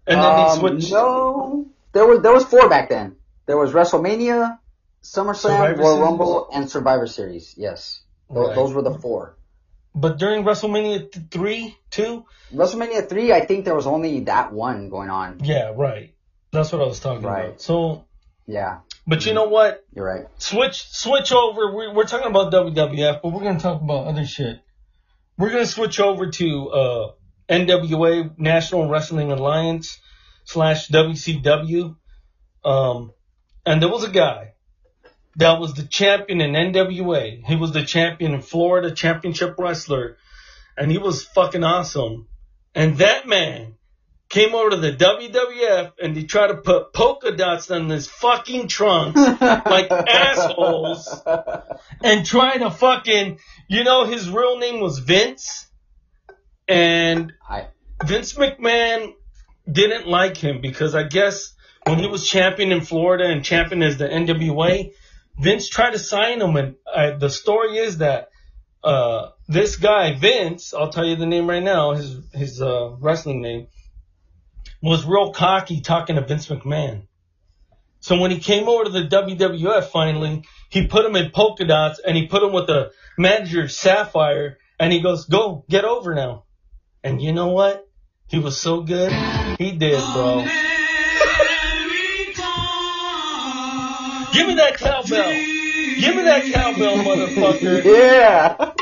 And 0.07 0.21
then 0.21 0.39
um, 0.39 0.49
he 0.53 0.59
switched. 0.59 0.91
No, 0.91 1.67
there 1.93 2.05
was 2.07 2.21
there 2.21 2.33
was 2.33 2.45
four 2.45 2.67
back 2.69 2.89
then. 2.89 3.15
There 3.45 3.57
was 3.57 3.71
WrestleMania, 3.71 4.57
SummerSlam, 5.03 5.35
Survivor 5.35 5.81
Royal 5.81 5.95
Series? 5.95 6.01
Rumble, 6.01 6.49
and 6.53 6.69
Survivor 6.69 7.07
Series. 7.07 7.53
Yes, 7.57 8.01
Right. 8.29 8.55
those 8.55 8.73
were 8.73 8.81
the 8.81 8.97
four. 8.99 9.35
But 9.95 10.17
during 10.19 10.43
WrestleMania 10.43 11.11
th- 11.11 11.25
three, 11.31 11.75
two, 11.89 12.25
WrestleMania 12.53 13.09
three, 13.09 13.33
I 13.33 13.45
think 13.45 13.65
there 13.65 13.73
was 13.75 13.87
only 13.87 14.21
that 14.21 14.53
one 14.53 14.89
going 14.89 15.09
on. 15.09 15.39
yeah, 15.43 15.73
right. 15.75 16.13
That's 16.51 16.71
what 16.71 16.81
I 16.81 16.85
was 16.85 16.99
talking 16.99 17.23
Right. 17.25 17.45
about. 17.49 17.61
So, 17.61 18.05
Yeah, 18.47 18.79
but 19.05 19.25
you 19.25 19.33
know 19.33 19.47
what? 19.49 19.83
you're 19.93 20.05
right. 20.05 20.25
switch 20.37 20.87
switch 20.89 21.31
over. 21.31 21.73
We're, 21.73 21.93
we're 21.93 22.05
talking 22.05 22.27
about 22.29 22.51
WWF, 22.51 23.21
but 23.21 23.29
we're 23.31 23.43
gonna 23.43 23.59
talk 23.59 23.81
about 23.81 24.07
other 24.07 24.25
shit. 24.25 24.59
We're 25.39 25.51
gonna 25.51 25.65
switch 25.65 26.01
over 26.01 26.29
to 26.31 26.69
uh, 26.69 27.11
NWA 27.49 28.37
National 28.37 28.89
Wrestling 28.89 29.31
Alliance 29.31 29.97
slash 30.43 30.89
WCW. 30.89 31.95
Um, 32.65 33.13
and 33.65 33.81
there 33.81 33.87
was 33.87 34.03
a 34.03 34.11
guy 34.11 34.55
that 35.37 35.61
was 35.61 35.75
the 35.75 35.83
champion 35.83 36.41
in 36.41 36.51
NWA. 36.51 37.41
He 37.45 37.55
was 37.55 37.71
the 37.71 37.85
champion 37.85 38.33
in 38.33 38.41
Florida 38.41 38.91
Championship 38.91 39.55
Wrestler, 39.57 40.17
and 40.77 40.91
he 40.91 40.97
was 40.97 41.23
fucking 41.23 41.63
awesome. 41.63 42.27
And 42.75 42.97
that 42.97 43.25
man 43.25 43.75
came 44.29 44.53
over 44.53 44.69
to 44.69 44.77
the 44.77 44.91
WWF 44.91 45.93
and 46.01 46.15
he 46.15 46.25
tried 46.25 46.47
to 46.47 46.55
put 46.55 46.93
polka 46.93 47.35
dots 47.35 47.69
on 47.71 47.89
his 47.89 48.07
fucking 48.07 48.67
trunks 48.67 49.19
like 49.41 49.91
assholes 49.91 51.21
and 52.03 52.25
try 52.25 52.57
to 52.57 52.69
fucking, 52.69 53.39
you 53.67 53.83
know, 53.83 54.05
his 54.05 54.29
real 54.29 54.57
name 54.59 54.79
was 54.79 54.99
Vince. 54.99 55.67
And 56.67 57.33
I 57.49 57.67
Vince 58.05 58.33
McMahon 58.33 59.13
didn't 59.69 60.07
like 60.07 60.37
him 60.37 60.61
because 60.61 60.95
I 60.95 61.03
guess 61.03 61.53
when 61.85 61.99
he 61.99 62.07
was 62.07 62.27
champion 62.27 62.71
in 62.71 62.81
Florida 62.81 63.25
and 63.25 63.43
champion 63.43 63.81
as 63.81 63.97
the 63.97 64.07
NWA, 64.07 64.91
Vince 65.39 65.67
tried 65.69 65.91
to 65.91 65.99
sign 65.99 66.41
him. 66.41 66.55
And 66.55 66.75
uh, 66.91 67.17
the 67.17 67.29
story 67.29 67.77
is 67.77 67.97
that 67.97 68.29
uh, 68.83 69.29
this 69.47 69.75
guy, 69.75 70.15
Vince, 70.17 70.73
I'll 70.73 70.91
tell 70.91 71.05
you 71.05 71.15
the 71.15 71.25
name 71.25 71.49
right 71.49 71.63
now, 71.63 71.93
his, 71.93 72.15
his 72.33 72.61
uh, 72.61 72.91
wrestling 72.99 73.41
name, 73.41 73.67
was 74.81 75.05
real 75.05 75.31
cocky 75.31 75.81
talking 75.81 76.15
to 76.15 76.21
Vince 76.21 76.47
McMahon. 76.47 77.03
So 78.01 78.17
when 78.17 78.31
he 78.31 78.39
came 78.39 78.69
over 78.69 78.85
to 78.85 78.89
the 78.89 79.03
WWF 79.03 79.85
finally, 79.89 80.43
he 80.69 80.87
put 80.87 81.05
him 81.05 81.15
in 81.15 81.31
polka 81.31 81.65
dots 81.65 81.99
and 81.99 82.15
he 82.15 82.27
put 82.27 82.43
him 82.43 82.53
with 82.53 82.67
the 82.67 82.91
manager 83.17 83.67
Sapphire 83.67 84.57
and 84.79 84.93
he 84.93 85.01
goes, 85.01 85.25
go, 85.25 85.65
get 85.69 85.83
over 85.83 86.15
now. 86.15 86.45
And 87.03 87.21
you 87.21 87.33
know 87.33 87.47
what? 87.47 87.85
He 88.27 88.39
was 88.39 88.59
so 88.59 88.81
good. 88.81 89.11
He 89.57 89.71
did, 89.71 90.01
bro. 90.13 90.45
Give 94.31 94.47
me 94.47 94.55
that 94.55 94.77
cowbell. 94.77 95.33
Give 95.99 96.15
me 96.15 96.23
that 96.23 96.51
cowbell, 96.53 96.97
motherfucker. 96.97 97.83
yeah. 97.85 98.73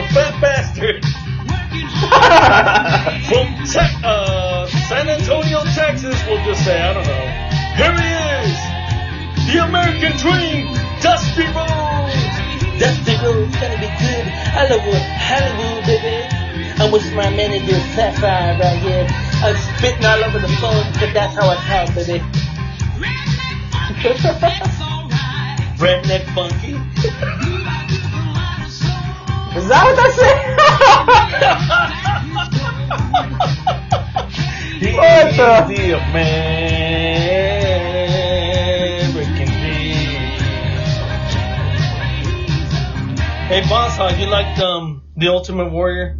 A 0.00 0.08
fat 0.14 0.40
bastard 0.40 1.04
from 3.28 3.46
Te- 3.68 4.00
uh, 4.02 4.64
San 4.88 5.06
Antonio, 5.08 5.62
Texas. 5.76 6.16
We'll 6.26 6.42
just 6.44 6.64
say, 6.64 6.80
I 6.80 6.94
don't 6.94 7.04
know. 7.04 7.28
Here 7.76 7.92
he 7.92 8.08
is, 8.48 8.56
the 9.52 9.58
American 9.68 10.16
Dream, 10.16 10.72
Dusty 11.04 11.44
Rhodes. 11.52 12.16
Dusty 12.80 13.12
Rhodes 13.20 13.52
gonna 13.60 13.76
be 13.76 13.92
good 14.00 14.24
all 14.56 14.72
over 14.72 14.96
Hollywood, 15.20 15.84
baby. 15.84 16.24
I'm 16.80 16.88
with 16.92 17.04
my 17.12 17.28
manager 17.28 17.76
Sapphire 17.92 18.56
right 18.58 18.78
here. 18.80 19.04
I'm 19.44 19.54
spitting 19.76 20.06
all 20.06 20.24
over 20.24 20.38
the 20.38 20.48
phone 20.64 20.86
because 20.92 21.12
that's 21.12 21.34
how 21.36 21.50
I 21.50 21.56
talk, 21.68 21.92
baby. 21.94 22.24
That's 24.02 24.80
alright. 24.80 25.60
Redneck 25.76 26.24
Funky. 26.34 26.80
Is 29.70 29.76
that 29.76 29.86
what 29.86 29.94
that 29.94 30.10
said? 30.18 30.34
He's 34.80 34.96
What 34.96 35.30
the- 35.36 35.64
the 35.72 35.82
American 39.30 39.46
Dream. 39.46 40.18
Hey, 43.46 43.62
boss, 43.68 43.96
how 43.96 44.08
you 44.08 44.26
like 44.26 44.58
um 44.58 45.04
the 45.16 45.28
Ultimate 45.28 45.70
Warrior? 45.70 46.18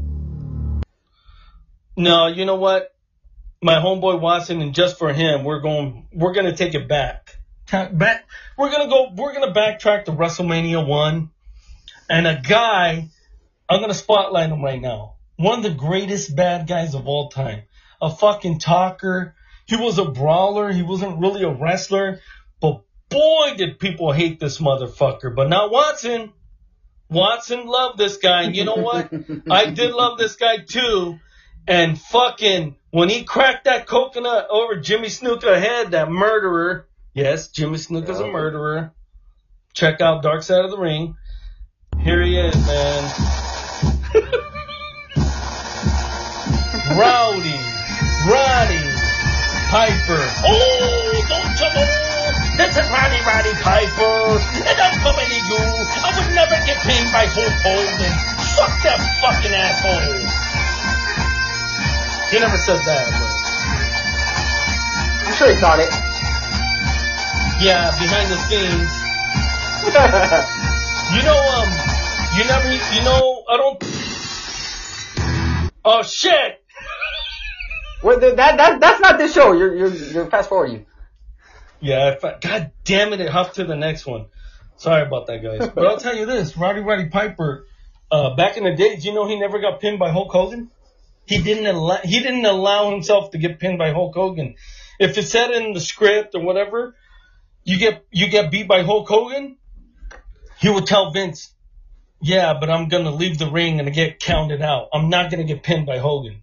No, 1.96 2.28
you 2.28 2.44
know 2.44 2.54
what? 2.54 2.94
My 3.60 3.74
homeboy 3.80 4.20
Watson, 4.20 4.62
and 4.62 4.72
just 4.76 4.96
for 4.96 5.12
him, 5.12 5.42
we're 5.42 5.58
going. 5.58 6.06
We're 6.12 6.34
gonna 6.34 6.54
take 6.56 6.76
it 6.76 6.86
back. 6.86 7.36
Back. 7.72 8.26
We're 8.56 8.70
gonna 8.70 8.88
go. 8.88 9.10
We're 9.12 9.34
gonna 9.34 9.52
backtrack 9.52 10.04
to 10.04 10.12
WrestleMania 10.12 10.86
one, 10.86 11.30
and 12.08 12.28
a 12.28 12.36
guy, 12.36 13.08
I'm 13.70 13.80
gonna 13.80 13.94
spotlight 13.94 14.50
him 14.50 14.62
right 14.62 14.80
now. 14.80 15.14
One 15.36 15.58
of 15.58 15.62
the 15.62 15.70
greatest 15.70 16.34
bad 16.34 16.66
guys 16.66 16.94
of 16.94 17.06
all 17.06 17.30
time. 17.30 17.62
A 18.02 18.10
fucking 18.10 18.58
talker. 18.58 19.36
He 19.66 19.76
was 19.76 19.98
a 19.98 20.04
brawler. 20.04 20.72
He 20.72 20.82
wasn't 20.82 21.20
really 21.20 21.44
a 21.44 21.54
wrestler, 21.54 22.20
but 22.60 22.82
boy 23.08 23.54
did 23.56 23.78
people 23.78 24.10
hate 24.10 24.40
this 24.40 24.58
motherfucker. 24.58 25.34
But 25.34 25.48
now 25.48 25.70
Watson, 25.70 26.32
Watson 27.08 27.66
loved 27.66 27.96
this 27.96 28.16
guy. 28.16 28.42
And 28.42 28.56
you 28.56 28.64
know 28.64 28.76
what? 28.76 29.12
I 29.50 29.70
did 29.70 29.92
love 29.92 30.18
this 30.18 30.34
guy 30.34 30.58
too. 30.58 31.20
And 31.68 31.96
fucking, 31.98 32.74
when 32.90 33.08
he 33.08 33.22
cracked 33.22 33.66
that 33.66 33.86
coconut 33.86 34.48
over 34.50 34.80
Jimmy 34.80 35.08
Snuka 35.08 35.60
head, 35.60 35.92
that 35.92 36.10
murderer. 36.10 36.88
Yes, 37.14 37.48
Jimmy 37.48 37.76
Snuka's 37.76 38.18
a 38.18 38.24
oh. 38.24 38.32
murderer. 38.32 38.92
Check 39.74 40.00
out 40.00 40.22
Dark 40.22 40.42
Side 40.42 40.64
of 40.64 40.72
the 40.72 40.78
Ring. 40.78 41.14
Here 42.00 42.22
he 42.22 42.36
is, 42.36 42.54
man. 42.66 43.39
Rowdy, 46.98 47.58
Roddy, 48.26 48.82
Piper. 49.70 50.22
Oh, 50.42 51.22
don't 51.30 51.54
you 51.54 51.70
know? 51.70 51.86
This 52.58 52.74
is 52.76 52.90
Roddy 52.90 53.20
Roddy 53.22 53.54
Piper, 53.62 54.42
and 54.66 54.76
I'm 54.80 54.98
coming 55.00 55.28
to 55.30 55.38
you. 55.46 55.62
I 56.02 56.10
would 56.10 56.34
never 56.34 56.58
get 56.66 56.82
pinned 56.82 57.10
by 57.14 57.26
Hulk 57.30 57.54
Hogan. 57.62 58.14
Fuck 58.58 58.74
that 58.82 58.98
fucking 59.22 59.54
asshole. 59.54 60.18
He 62.30 62.38
never 62.40 62.58
said 62.58 62.78
that, 62.82 63.06
but. 63.14 63.30
I'm 65.28 65.34
sure 65.34 65.48
he 65.50 65.56
thought 65.60 65.78
it. 65.78 65.90
yeah, 67.62 67.90
behind 67.98 68.28
the 68.30 68.36
scenes. 68.36 68.90
You 71.10 71.24
know, 71.24 71.34
um, 71.34 71.68
you 72.38 72.44
never, 72.44 72.70
you 72.70 73.02
know, 73.02 73.42
I 73.48 73.56
don't. 73.56 73.82
Oh 75.84 76.02
shit! 76.02 76.62
Wait, 78.02 78.20
that 78.20 78.36
that 78.36 78.80
that's 78.80 79.00
not 79.00 79.18
this 79.18 79.34
show. 79.34 79.52
You're 79.52 79.76
you're 79.76 79.94
you're 79.94 80.26
fast 80.30 80.48
forwarding. 80.48 80.86
Yeah, 81.80 82.16
I, 82.22 82.36
God 82.40 82.72
damn 82.84 83.12
it, 83.12 83.20
it 83.20 83.30
hopped 83.30 83.56
to 83.56 83.64
the 83.64 83.76
next 83.76 84.06
one. 84.06 84.26
Sorry 84.76 85.02
about 85.02 85.26
that, 85.26 85.42
guys. 85.42 85.70
But 85.74 85.86
I'll 85.86 85.98
tell 85.98 86.16
you 86.16 86.26
this, 86.26 86.56
Roddy 86.56 86.80
Roddy 86.80 87.08
Piper, 87.08 87.66
uh, 88.10 88.34
back 88.34 88.56
in 88.56 88.64
the 88.64 88.74
days, 88.74 89.04
you 89.04 89.14
know 89.14 89.26
he 89.26 89.38
never 89.38 89.60
got 89.60 89.80
pinned 89.80 89.98
by 89.98 90.10
Hulk 90.10 90.32
Hogan? 90.32 90.70
He 91.26 91.42
didn't 91.42 91.66
allow, 91.66 91.98
he 92.02 92.20
didn't 92.20 92.44
allow 92.44 92.90
himself 92.90 93.30
to 93.32 93.38
get 93.38 93.60
pinned 93.60 93.78
by 93.78 93.92
Hulk 93.92 94.14
Hogan. 94.14 94.56
If 94.98 95.16
it 95.16 95.22
said 95.24 95.50
in 95.50 95.72
the 95.72 95.80
script 95.80 96.34
or 96.34 96.42
whatever, 96.42 96.96
you 97.64 97.78
get, 97.78 98.04
you 98.10 98.28
get 98.28 98.50
beat 98.50 98.68
by 98.68 98.82
Hulk 98.82 99.08
Hogan, 99.08 99.56
he 100.58 100.68
would 100.68 100.86
tell 100.86 101.12
Vince, 101.12 101.54
yeah, 102.20 102.54
but 102.58 102.70
I'm 102.70 102.88
gonna 102.88 103.10
leave 103.14 103.38
the 103.38 103.50
ring 103.50 103.80
and 103.80 103.92
get 103.92 104.20
counted 104.20 104.62
out. 104.62 104.88
I'm 104.92 105.08
not 105.08 105.30
gonna 105.30 105.44
get 105.44 105.62
pinned 105.62 105.86
by 105.86 105.98
Hogan. 105.98 106.42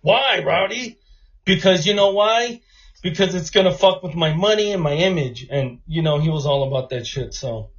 Why, 0.00 0.42
Rowdy? 0.44 0.98
Because 1.44 1.86
you 1.86 1.94
know 1.94 2.12
why? 2.12 2.60
Because 3.02 3.34
it's 3.34 3.50
gonna 3.50 3.72
fuck 3.72 4.02
with 4.02 4.14
my 4.14 4.34
money 4.34 4.72
and 4.72 4.82
my 4.82 4.92
image. 4.94 5.46
And 5.50 5.80
you 5.86 6.02
know, 6.02 6.18
he 6.18 6.28
was 6.28 6.46
all 6.46 6.68
about 6.68 6.90
that 6.90 7.06
shit, 7.06 7.34
so 7.34 7.70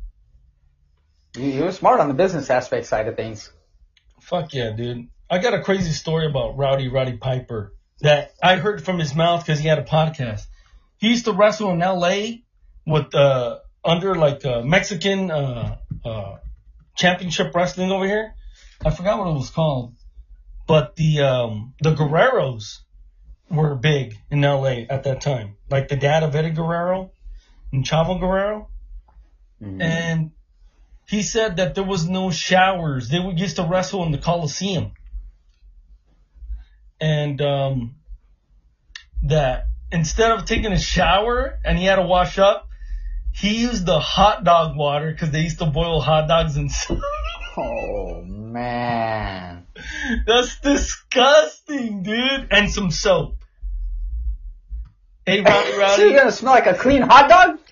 You, 1.38 1.46
you 1.46 1.63
were 1.63 1.72
smart 1.72 2.00
on 2.00 2.08
the 2.08 2.13
business 2.13 2.50
aspect 2.50 2.86
side 2.88 3.08
of 3.08 3.15
things. 3.15 3.51
fuck 4.22 4.53
yeah, 4.53 4.72
dude. 4.72 5.08
I 5.29 5.39
got 5.39 5.53
a 5.53 5.62
crazy 5.62 5.91
story 5.91 6.27
about 6.27 6.58
Rowdy 6.58 6.89
Roddy 6.89 7.17
Piper 7.17 7.74
that 8.01 8.34
I 8.41 8.55
heard 8.58 8.84
from 8.84 9.00
his 9.00 9.15
mouth 9.15 9.46
because 9.46 9.60
he 9.60 9.67
had 9.67 9.79
a 9.79 9.84
podcast. 9.84 10.46
He 10.98 11.10
used 11.10 11.25
to 11.25 11.32
wrestle 11.34 11.72
in 11.72 11.82
L.A. 11.82 12.43
with 12.86 13.13
uh 13.15 13.60
under 13.84 14.15
like 14.15 14.46
uh, 14.46 14.62
Mexican 14.62 15.29
uh, 15.32 15.77
uh, 16.05 16.38
championship 16.96 17.54
wrestling 17.54 17.92
over 17.92 18.06
here. 18.06 18.34
I 18.86 18.92
forgot 18.92 19.20
what 19.20 19.30
it 19.30 19.34
was 19.34 19.50
called, 19.50 19.94
but 20.67 20.96
the 20.96 21.22
um, 21.22 21.74
the 21.82 21.94
Guerreros 21.94 22.80
were 23.50 23.76
big 23.76 24.17
in 24.30 24.44
L.A. 24.44 24.88
at 24.89 25.04
that 25.04 25.22
time, 25.22 25.56
like 25.70 25.88
the 25.88 25.96
dad 25.96 26.24
of 26.24 26.36
Eddie 26.36 26.52
Guerrero 26.52 27.12
and 27.72 27.86
Chavo 27.86 28.20
Guerrero. 28.20 28.70
Mhm. 29.62 29.82
And 29.82 30.32
he 31.08 31.22
said 31.22 31.58
that 31.58 31.76
there 31.76 31.84
was 31.84 32.08
no 32.08 32.32
showers. 32.32 33.10
They 33.10 33.20
would 33.20 33.39
used 33.39 33.58
to 33.58 33.63
wrestle 33.63 34.04
in 34.04 34.12
the 34.12 34.17
Coliseum. 34.17 34.91
And 37.00 37.41
um, 37.41 37.96
that 39.24 39.67
instead 39.91 40.32
of 40.32 40.46
taking 40.46 40.72
a 40.72 40.80
shower 40.80 41.60
and 41.63 41.78
he 41.78 41.86
had 41.86 41.98
to 41.98 42.04
wash 42.04 42.39
up, 42.39 42.67
he 43.34 43.62
used 43.62 43.86
the 43.86 44.00
hot 44.00 44.43
dog 44.43 44.78
water 44.78 45.12
because 45.12 45.32
they 45.32 45.41
used 45.41 45.60
to 45.60 45.65
boil 45.65 46.00
hot 46.00 46.28
dogs 46.28 46.56
and 46.56 46.72
Oh 47.58 48.22
man. 48.24 49.67
That's 50.26 50.60
disgusting, 50.60 52.04
dude. 52.04 52.48
And 52.52 52.72
some 52.72 52.91
soap. 52.91 53.38
Hey, 55.26 55.41
Rowdy 55.41 55.72
so 55.96 56.04
you're 56.04 56.17
gonna 56.17 56.32
smell 56.32 56.54
like 56.54 56.67
a 56.67 56.74
clean 56.74 57.02
hot 57.02 57.30
dog? 57.30 57.60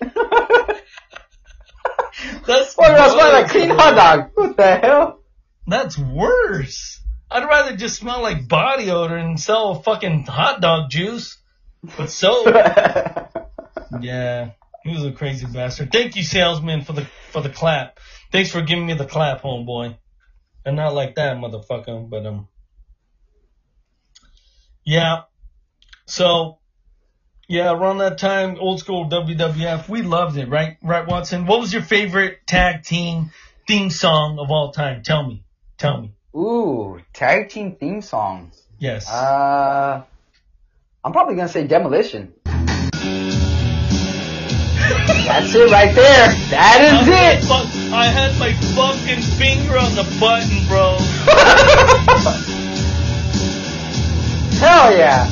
That's 2.46 2.76
what 2.76 2.96
gonna 2.96 3.10
smell 3.10 3.32
like 3.32 3.46
a 3.46 3.48
clean 3.48 3.70
hot 3.70 3.94
dog? 3.94 4.30
What 4.34 4.56
the 4.56 4.76
hell? 4.76 5.20
That's 5.66 5.98
worse. 5.98 7.00
I'd 7.30 7.44
rather 7.44 7.76
just 7.76 7.96
smell 7.96 8.22
like 8.22 8.48
body 8.48 8.90
odor 8.90 9.16
and 9.16 9.38
sell 9.38 9.82
fucking 9.82 10.24
hot 10.26 10.60
dog 10.60 10.90
juice. 10.90 11.38
But 11.96 12.10
soap. 12.10 12.46
yeah, 14.00 14.50
he 14.84 14.92
was 14.92 15.04
a 15.04 15.12
crazy 15.12 15.46
bastard. 15.46 15.92
Thank 15.92 16.16
you, 16.16 16.22
salesman, 16.22 16.82
for 16.82 16.92
the 16.92 17.06
for 17.30 17.40
the 17.40 17.48
clap. 17.48 17.98
Thanks 18.30 18.50
for 18.50 18.62
giving 18.62 18.86
me 18.86 18.94
the 18.94 19.06
clap, 19.06 19.42
homeboy. 19.42 19.96
And 20.64 20.76
not 20.76 20.94
like 20.94 21.16
that, 21.16 21.36
motherfucker. 21.36 22.08
But 22.08 22.26
um, 22.26 22.48
yeah. 24.84 25.22
So, 26.06 26.58
yeah, 27.48 27.72
around 27.72 27.98
that 27.98 28.18
time, 28.18 28.56
old 28.58 28.80
school 28.80 29.08
WWF, 29.08 29.88
we 29.88 30.02
loved 30.02 30.36
it, 30.36 30.48
right? 30.48 30.76
Right, 30.82 31.06
Watson. 31.06 31.46
What 31.46 31.60
was 31.60 31.72
your 31.72 31.82
favorite 31.82 32.38
tag 32.46 32.84
team 32.84 33.30
theme 33.66 33.90
song 33.90 34.38
of 34.38 34.50
all 34.50 34.72
time? 34.72 35.02
Tell 35.02 35.26
me. 35.26 35.44
Tell 35.78 36.02
me. 36.02 36.14
Ooh, 36.34 37.00
tag 37.12 37.50
team 37.50 37.76
theme 37.76 38.02
song. 38.02 38.52
Yes. 38.78 39.08
Uh, 39.08 40.02
I'm 41.04 41.12
probably 41.12 41.36
gonna 41.36 41.48
say 41.48 41.66
Demolition. 41.66 42.32
That's 45.26 45.54
it 45.54 45.70
right 45.70 45.94
there. 45.94 46.28
That 46.50 46.80
is 46.82 47.08
I 47.08 47.32
it. 47.32 47.44
fu- 47.44 47.94
I 47.94 48.06
had 48.06 48.38
my 48.38 48.52
fucking 48.74 49.22
finger 49.38 49.78
on 49.78 49.94
the 49.94 50.04
button, 50.20 50.66
bro. 50.68 50.98
Hell 54.58 54.96
yeah. 54.96 55.26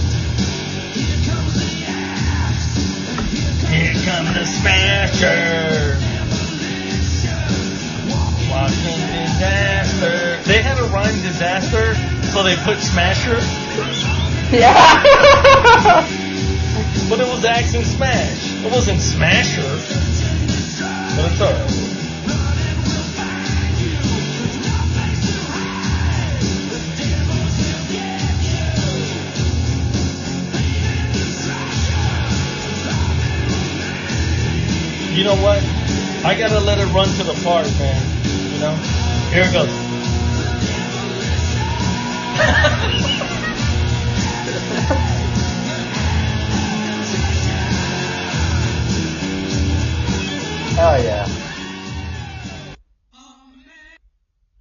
Here 3.70 3.94
comes 4.05 4.35
the 4.35 4.44
smasher. 4.44 5.96
Walking 8.51 9.01
disaster. 9.14 10.42
They 10.51 10.61
had 10.62 10.79
a 10.79 10.85
rhyme 10.85 11.20
disaster, 11.23 11.94
so 12.33 12.42
they 12.42 12.57
put 12.57 12.79
smasher, 12.79 13.38
Yeah. 14.51 16.07
but 17.09 17.20
it 17.20 17.26
was 17.26 17.44
Action 17.44 17.85
Smash. 17.85 18.64
It 18.64 18.72
wasn't 18.72 19.00
smasher. 19.00 19.62
But 21.16 21.33
it's 21.33 21.40
alright. 21.40 21.70
You 35.16 35.24
know 35.24 35.37
what? 35.37 35.62
I 36.24 36.35
gotta 36.38 36.61
let 36.61 36.79
it 36.79 36.87
run 36.94 37.09
to 37.09 37.24
the 37.24 37.35
part, 37.42 37.66
man. 37.79 38.03
You 38.53 38.61
know? 38.61 38.74
Here 39.33 39.44
it 39.44 39.53
goes. 39.53 39.70
Hell 50.81 51.05
yeah. 51.05 51.29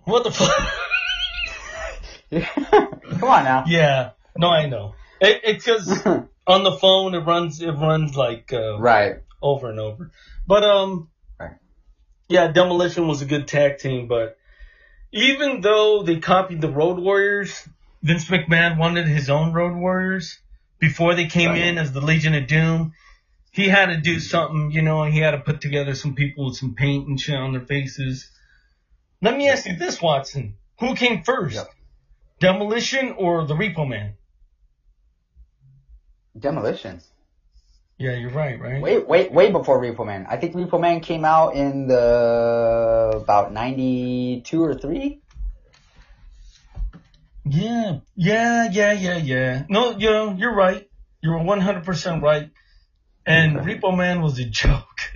What 0.03 0.25
the 0.25 0.31
fuck? 0.31 0.51
Come 3.19 3.23
on 3.29 3.43
now. 3.45 3.63
yeah. 3.67 4.09
No, 4.37 4.49
I 4.49 4.67
know. 4.67 4.95
It, 5.21 5.39
it's 5.45 5.63
because 5.63 6.05
on 6.47 6.63
the 6.65 6.73
phone 6.73 7.15
it 7.15 7.19
runs 7.19 7.61
it 7.61 7.71
runs 7.71 8.17
like 8.17 8.51
uh, 8.51 8.77
right. 8.81 9.19
over 9.41 9.69
and 9.69 9.79
over. 9.79 10.11
But 10.45 10.65
um, 10.65 11.07
Right. 11.39 11.53
yeah, 12.27 12.51
Demolition 12.51 13.07
was 13.07 13.21
a 13.21 13.25
good 13.25 13.47
tag 13.47 13.77
team. 13.77 14.09
But 14.09 14.37
even 15.13 15.61
though 15.61 16.03
they 16.03 16.19
copied 16.19 16.59
the 16.59 16.69
Road 16.69 16.99
Warriors, 16.99 17.65
Vince 18.03 18.25
McMahon 18.25 18.77
wanted 18.77 19.07
his 19.07 19.29
own 19.29 19.53
Road 19.53 19.77
Warriors 19.77 20.37
before 20.79 21.15
they 21.15 21.27
came 21.27 21.51
Right. 21.51 21.61
in 21.61 21.77
as 21.77 21.93
the 21.93 22.01
Legion 22.01 22.35
of 22.35 22.45
Doom. 22.47 22.91
He 23.51 23.67
had 23.67 23.87
to 23.87 23.97
do 23.97 24.19
something, 24.19 24.71
you 24.71 24.81
know. 24.81 25.03
He 25.03 25.19
had 25.19 25.31
to 25.31 25.39
put 25.39 25.61
together 25.61 25.95
some 25.95 26.15
people 26.15 26.45
with 26.45 26.57
some 26.57 26.75
paint 26.75 27.07
and 27.07 27.19
shit 27.19 27.35
on 27.35 27.53
their 27.53 27.65
faces. 27.65 28.29
Let 29.21 29.35
me 29.35 29.49
ask 29.49 29.65
you 29.65 29.75
this, 29.75 30.01
Watson. 30.01 30.55
Who 30.79 30.95
came 30.95 31.23
first? 31.23 31.55
Yep. 31.55 31.69
Demolition 32.39 33.13
or 33.17 33.45
the 33.45 33.55
Repo 33.55 33.87
Man? 33.87 34.13
Demolition. 36.37 37.01
Yeah, 37.97 38.15
you're 38.15 38.29
right, 38.29 38.57
right? 38.61 38.81
Wait, 38.81 39.07
wait, 39.09 39.31
way 39.33 39.51
before 39.51 39.81
Repo 39.81 40.05
Man. 40.05 40.25
I 40.29 40.37
think 40.37 40.55
Repo 40.55 40.79
Man 40.79 41.01
came 41.01 41.25
out 41.25 41.55
in 41.55 41.87
the 41.87 43.19
about 43.21 43.51
ninety 43.51 44.41
two 44.45 44.63
or 44.63 44.73
three. 44.73 45.21
Yeah, 47.43 47.99
yeah, 48.15 48.69
yeah, 48.71 48.93
yeah, 48.93 49.17
yeah. 49.17 49.65
No, 49.69 49.97
you 49.97 50.11
know, 50.11 50.35
you're 50.37 50.53
right. 50.53 50.87
You're 51.21 51.39
100% 51.39 52.21
right. 52.21 52.51
And 53.29 53.57
Repo 53.57 53.95
Man 53.95 54.21
was 54.21 54.39
a 54.39 54.45
joke. 54.49 55.13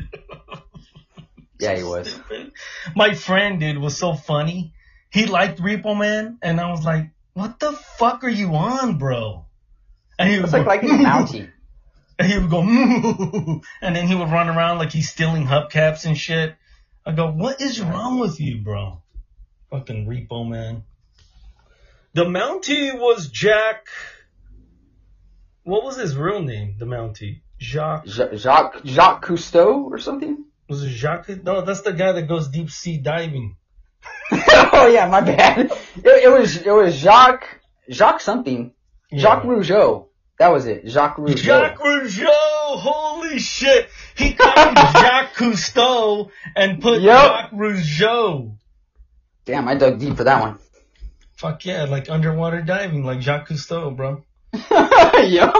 Yeah, 1.59 1.75
he 1.75 1.83
was. 1.83 2.15
My 2.95 3.15
friend, 3.15 3.59
dude, 3.59 3.79
was 3.79 3.97
so 3.97 4.13
funny. 4.13 4.73
He 5.09 5.25
liked 5.25 5.59
Repo 5.59 5.97
Man, 5.97 6.37
and 6.41 6.61
I 6.61 6.69
was 6.69 6.85
like, 6.85 7.09
what 7.33 7.59
the 7.59 7.71
fuck 7.71 8.23
are 8.23 8.29
you 8.29 8.53
on, 8.53 8.99
bro? 8.99 9.45
And 10.19 10.29
he 10.29 10.39
was 10.39 10.53
like, 10.53 10.67
like 10.67 10.83
like 10.83 10.91
Mountie. 10.91 11.49
and 12.19 12.31
he 12.31 12.37
would 12.37 12.51
go, 12.51 12.61
and 13.81 13.95
then 13.95 14.07
he 14.07 14.13
would 14.13 14.29
run 14.29 14.47
around 14.47 14.77
like 14.77 14.91
he's 14.91 15.09
stealing 15.09 15.47
hubcaps 15.47 16.05
and 16.05 16.15
shit. 16.15 16.55
I 17.05 17.13
go, 17.13 17.31
what 17.31 17.61
is 17.61 17.81
wrong 17.81 18.19
with 18.19 18.39
you, 18.39 18.59
bro? 18.59 19.01
Fucking 19.71 20.05
Repo 20.05 20.47
Man. 20.47 20.83
The 22.13 22.25
Mountie 22.25 22.93
was 22.93 23.27
Jack. 23.27 23.87
What 25.63 25.83
was 25.83 25.97
his 25.97 26.15
real 26.15 26.43
name? 26.43 26.75
The 26.77 26.85
Mountie. 26.85 27.41
Jacques. 27.63 28.05
Jacques 28.07 28.81
Jacques 28.85 29.25
Cousteau 29.25 29.85
or 29.91 29.97
something. 29.97 30.45
Was 30.69 30.83
it 30.83 30.89
Jacques? 30.89 31.29
No, 31.43 31.61
that's 31.61 31.81
the 31.81 31.93
guy 31.93 32.11
that 32.13 32.27
goes 32.27 32.47
deep 32.49 32.69
sea 32.69 32.97
diving. 32.97 33.55
oh 34.31 34.87
yeah, 34.91 35.07
my 35.07 35.21
bad. 35.21 35.71
It, 35.95 36.23
it 36.25 36.31
was 36.31 36.57
it 36.57 36.71
was 36.71 36.95
Jacques 36.95 37.61
Jacques 37.89 38.21
something. 38.21 38.73
Jacques 39.13 39.43
Yeah. 39.43 39.49
Rougeau. 39.49 40.07
That 40.39 40.51
was 40.51 40.65
it. 40.65 40.87
Jacques 40.87 41.17
Rougeau. 41.17 41.37
Jacques 41.37 41.79
Rougeau, 41.79 42.79
holy 42.79 43.39
shit. 43.39 43.87
He 44.15 44.33
copied 44.33 44.77
Jacques 45.01 45.35
Cousteau 45.35 46.29
and 46.55 46.81
put 46.81 47.01
Yep. 47.01 47.21
Jacques 47.21 47.51
Rougeau. 47.51 48.57
Damn, 49.45 49.67
I 49.67 49.75
dug 49.75 49.99
deep 49.99 50.17
for 50.17 50.23
that 50.23 50.41
one. 50.41 50.57
Fuck 51.37 51.65
yeah, 51.65 51.83
like 51.85 52.09
underwater 52.09 52.61
diving, 52.61 53.05
like 53.05 53.19
Jacques 53.19 53.49
Cousteau, 53.49 53.95
bro. 53.95 54.23
yep. 55.23 55.53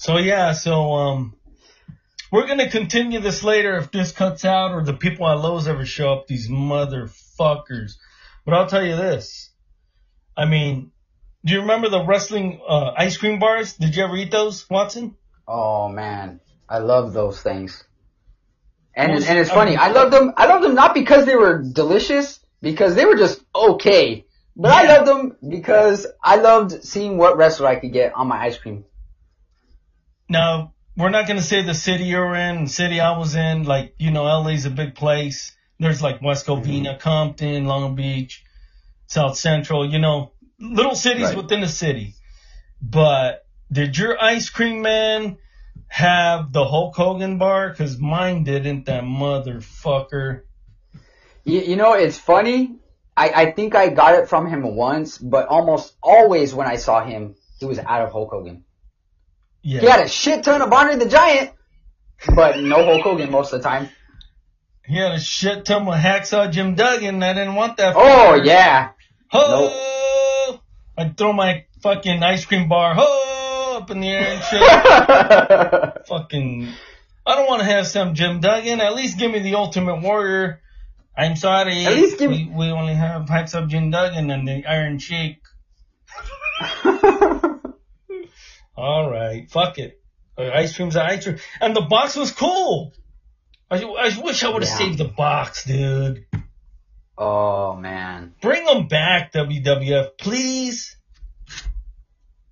So 0.00 0.16
yeah, 0.16 0.52
so 0.52 0.94
um, 0.94 1.34
we're 2.32 2.46
gonna 2.46 2.70
continue 2.70 3.20
this 3.20 3.44
later 3.44 3.76
if 3.76 3.92
this 3.92 4.12
cuts 4.12 4.46
out 4.46 4.70
or 4.72 4.82
the 4.82 4.94
people 4.94 5.28
at 5.28 5.34
Lowe's 5.34 5.68
ever 5.68 5.84
show 5.84 6.14
up. 6.14 6.26
These 6.26 6.48
motherfuckers. 6.48 7.98
But 8.46 8.54
I'll 8.54 8.66
tell 8.66 8.82
you 8.82 8.96
this. 8.96 9.50
I 10.34 10.46
mean, 10.46 10.92
do 11.44 11.52
you 11.52 11.60
remember 11.60 11.90
the 11.90 12.02
wrestling 12.02 12.62
uh, 12.66 12.92
ice 12.96 13.18
cream 13.18 13.38
bars? 13.40 13.74
Did 13.74 13.94
you 13.94 14.02
ever 14.04 14.16
eat 14.16 14.30
those, 14.30 14.64
Watson? 14.70 15.16
oh 15.46 15.90
man, 15.90 16.40
I 16.66 16.78
love 16.78 17.12
those 17.12 17.42
things. 17.42 17.84
And 18.94 19.12
Well, 19.12 19.22
and 19.22 19.38
it's 19.38 19.50
I 19.50 19.54
funny. 19.54 19.70
mean- 19.72 19.80
I 19.80 19.88
love 19.90 20.10
them. 20.10 20.32
I 20.34 20.46
love 20.46 20.62
them 20.62 20.74
not 20.74 20.94
because 20.94 21.26
they 21.26 21.36
were 21.36 21.58
delicious, 21.62 22.40
because 22.62 22.94
they 22.94 23.04
were 23.04 23.16
just 23.16 23.42
okay. 23.54 24.24
But 24.56 24.70
I 24.72 24.84
loved 24.96 25.06
them 25.06 25.36
because 25.46 26.06
I 26.24 26.36
loved 26.36 26.84
seeing 26.84 27.18
what 27.18 27.36
wrestler 27.36 27.66
I 27.66 27.76
could 27.76 27.92
get 27.92 28.14
on 28.14 28.28
my 28.28 28.38
ice 28.46 28.56
cream. 28.56 28.86
Now, 30.30 30.74
we're 30.96 31.10
not 31.10 31.26
going 31.26 31.38
to 31.38 31.44
say 31.44 31.62
the 31.62 31.74
city 31.74 32.04
you're 32.04 32.36
in, 32.36 32.64
the 32.64 32.70
city 32.70 33.00
I 33.00 33.18
was 33.18 33.34
in. 33.34 33.64
Like, 33.64 33.94
you 33.98 34.12
know, 34.12 34.24
LA's 34.24 34.64
a 34.64 34.70
big 34.70 34.94
place. 34.94 35.52
There's 35.80 36.00
like 36.00 36.22
West 36.22 36.46
mm-hmm. 36.46 36.62
Covina, 36.62 37.00
Compton, 37.00 37.66
Long 37.66 37.96
Beach, 37.96 38.44
South 39.08 39.36
Central, 39.36 39.90
you 39.90 39.98
know, 39.98 40.32
little 40.60 40.94
cities 40.94 41.28
Right. 41.28 41.36
within 41.36 41.60
the 41.60 41.68
city. 41.68 42.14
But 42.80 43.44
did 43.72 43.98
your 43.98 44.22
ice 44.22 44.50
cream 44.50 44.82
man 44.82 45.38
have 45.88 46.52
the 46.52 46.64
Hulk 46.64 46.94
Hogan 46.94 47.38
bar? 47.38 47.74
Cause 47.74 47.98
mine 47.98 48.44
didn't, 48.44 48.86
that 48.86 49.02
motherfucker. 49.02 50.42
You, 51.44 51.60
you 51.60 51.76
know, 51.76 51.94
it's 51.94 52.18
funny. 52.18 52.76
I, 53.16 53.30
I 53.30 53.50
think 53.50 53.74
I 53.74 53.88
got 53.88 54.14
it 54.14 54.28
from 54.28 54.48
him 54.48 54.62
once, 54.76 55.18
but 55.18 55.48
almost 55.48 55.92
always 56.00 56.54
when 56.54 56.68
I 56.68 56.76
saw 56.76 57.04
him, 57.04 57.34
he 57.58 57.66
was 57.66 57.80
out 57.80 58.02
of 58.02 58.12
Hulk 58.12 58.30
Hogan. 58.30 58.64
Yeah. 59.62 59.80
He 59.80 59.86
had 59.86 60.00
a 60.00 60.08
shit 60.08 60.42
ton 60.44 60.62
of 60.62 60.72
Andre 60.72 60.96
the 60.96 61.08
Giant, 61.08 61.50
but 62.34 62.60
no 62.60 62.84
Hulk 62.84 63.02
Hogan 63.02 63.30
most 63.30 63.52
of 63.52 63.62
the 63.62 63.68
time. 63.68 63.88
He 64.86 64.96
had 64.96 65.12
a 65.12 65.20
shit 65.20 65.64
ton 65.66 65.86
of 65.86 65.94
hacksaw 65.94 66.50
Jim 66.50 66.74
Duggan. 66.74 67.22
I 67.22 67.32
didn't 67.34 67.54
want 67.54 67.76
that. 67.76 67.94
Oh 67.96 68.34
yeah. 68.34 68.90
Ho! 69.30 70.58
I'd 70.98 71.16
throw 71.16 71.32
my 71.32 71.64
fucking 71.82 72.22
ice 72.22 72.44
cream 72.44 72.68
bar 72.68 72.94
ho 72.96 73.76
up 73.76 73.90
in 73.90 74.00
the 74.00 74.08
air 74.08 74.26
and 74.26 74.42
shit. 74.42 76.06
fucking. 76.08 76.72
I 77.26 77.36
don't 77.36 77.46
want 77.46 77.60
to 77.60 77.66
have 77.66 77.86
some 77.86 78.14
Jim 78.14 78.40
Duggan. 78.40 78.80
At 78.80 78.94
least 78.94 79.18
give 79.18 79.30
me 79.30 79.38
the 79.40 79.54
Ultimate 79.54 80.00
Warrior. 80.02 80.60
I'm 81.16 81.36
sorry. 81.36 81.84
At 81.84 81.94
least 81.94 82.18
give- 82.18 82.30
we, 82.30 82.46
we 82.46 82.66
only 82.70 82.94
have 82.94 83.26
Hacksaw 83.26 83.68
Jim 83.68 83.90
Duggan 83.90 84.30
and 84.30 84.48
the 84.48 84.64
Iron 84.66 84.98
Sheik. 84.98 85.38
All 88.80 89.10
right, 89.10 89.50
fuck 89.50 89.78
it. 89.78 90.00
Uh, 90.38 90.50
ice 90.54 90.74
cream's 90.74 90.96
an 90.96 91.02
ice 91.02 91.24
cream, 91.24 91.36
and 91.60 91.76
the 91.76 91.82
box 91.82 92.16
was 92.16 92.30
cool. 92.32 92.94
I, 93.70 93.82
I 93.82 94.18
wish 94.22 94.42
I 94.42 94.48
would 94.48 94.62
have 94.62 94.70
Yeah. 94.70 94.78
saved 94.86 94.98
the 94.98 95.04
box, 95.04 95.64
dude. 95.64 96.24
oh 97.18 97.76
man. 97.76 98.34
Bring 98.40 98.64
them 98.64 98.88
back, 98.88 99.32
WWF, 99.34 100.16
please. 100.18 100.96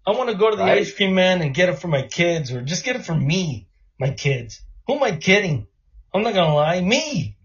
I 0.07 0.11
want 0.12 0.29
to 0.31 0.37
go 0.37 0.51
to 0.51 0.57
the 0.57 0.62
Right. 0.62 0.79
ice 0.79 0.95
cream 0.95 1.14
man 1.14 1.41
and 1.43 1.55
get 1.55 1.69
it 1.71 1.79
for 1.79 1.88
my 1.88 2.03
kids, 2.03 2.53
or 2.53 2.61
just 2.62 2.85
get 2.85 2.97
it 2.97 3.05
for 3.07 3.14
me, 3.14 3.67
my 3.99 4.11
kids. 4.11 4.61
Who 4.87 4.97
am 4.97 5.03
I 5.03 5.17
kidding? 5.17 5.67
I'm 6.14 6.23
not 6.23 6.35
gonna 6.35 6.55
lie, 6.55 6.81
me. 6.81 7.37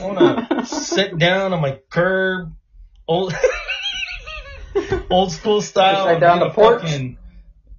I 0.00 0.06
want 0.06 0.48
to 0.48 0.66
sit 0.84 1.18
down 1.18 1.52
on 1.52 1.60
my 1.60 1.78
curb, 1.90 2.54
old, 3.06 3.34
old 5.10 5.32
school 5.32 5.60
style. 5.62 6.06
Sit 6.06 6.20
there 6.20 6.38
the 6.38 6.50
porch? 6.50 6.82
fucking- 6.82 7.18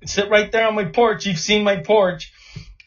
sit 0.06 0.30
right 0.30 0.52
there 0.52 0.68
on 0.68 0.76
my 0.76 0.86
porch. 0.86 1.26
You've 1.26 1.40
seen 1.40 1.64
my 1.64 1.78
porch, 1.78 2.32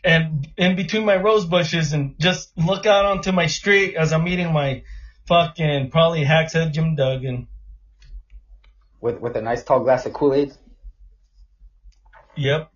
and 0.04 0.46
in 0.56 0.76
between 0.76 1.04
my 1.04 1.16
rose 1.16 1.44
bushes, 1.44 1.92
and 1.92 2.16
just 2.18 2.56
look 2.56 2.86
out 2.86 3.04
onto 3.04 3.32
my 3.32 3.46
street 3.46 3.96
as 3.96 4.12
I'm 4.12 4.26
eating 4.28 4.52
my 4.52 4.84
fucking 5.26 5.90
probably 5.90 6.24
hacks 6.24 6.54
head 6.54 6.72
Jim 6.72 6.96
Duggan. 6.96 7.48
With 9.00 9.20
with 9.20 9.36
a 9.36 9.42
nice 9.42 9.64
tall 9.64 9.80
glass 9.80 10.06
of 10.06 10.12
Kool 10.12 10.34
Aid. 10.34 10.52
Yep. 12.36 12.70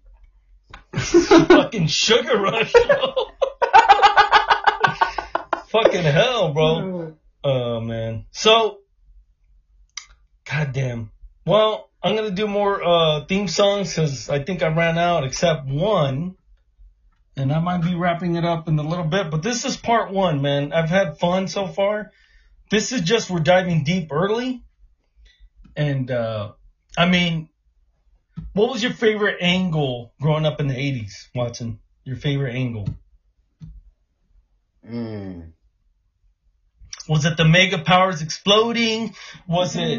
fucking 0.97 1.87
sugar 1.87 2.39
rush, 2.39 2.73
fucking 5.69 6.03
hell, 6.03 6.53
bro. 6.53 6.65
Mm. 6.65 7.15
Oh 7.45 7.81
man. 7.81 8.27
So, 8.33 8.79
goddamn. 10.51 11.13
Well, 11.47 11.89
I'm 12.03 12.15
gonna 12.15 12.31
do 12.31 12.47
more 12.47 12.83
uh 12.83 13.25
theme 13.27 13.49
songs 13.49 13.91
because 13.91 14.29
I 14.29 14.43
think 14.43 14.63
I 14.63 14.69
ran 14.69 14.99
out 14.99 15.25
except 15.25 15.67
one, 15.67 16.37
and 17.37 17.53
I 17.53 17.59
might 17.59 17.83
be 17.83 17.95
wrapping 17.95 18.37
it 18.37 18.45
up 18.45 18.69
in 18.69 18.79
a 18.79 18.83
little 18.83 19.05
bit. 19.05 19.31
But 19.31 19.43
this 19.43 19.65
is 19.65 19.77
part 19.77 20.13
one, 20.13 20.43
man. 20.43 20.73
I've 20.73 20.91
had 20.91 21.19
fun 21.19 21.49
so 21.49 21.67
far. 21.67 22.13
This 22.71 22.93
is 22.93 23.01
just 23.03 23.31
we're 23.31 23.41
diving 23.41 23.85
deep 23.85 24.13
early, 24.13 24.63
and 25.75 26.11
uh 26.11 26.53
I 26.97 27.07
mean, 27.07 27.49
what 28.53 28.71
was 28.71 28.83
your 28.83 28.93
favorite 28.93 29.39
angle 29.41 30.13
growing 30.21 30.47
up 30.47 30.61
in 30.61 30.69
the 30.69 30.75
'80s, 30.75 31.29
Watson? 31.35 31.81
Your 32.05 32.17
favorite 32.17 32.55
angle? 32.55 32.89
Mm. 34.89 35.53
Was 37.09 37.25
it 37.25 37.37
the 37.37 37.45
Mega 37.45 37.79
Powers 37.79 38.23
exploding? 38.23 39.15
Was 39.49 39.77
it 39.77 39.99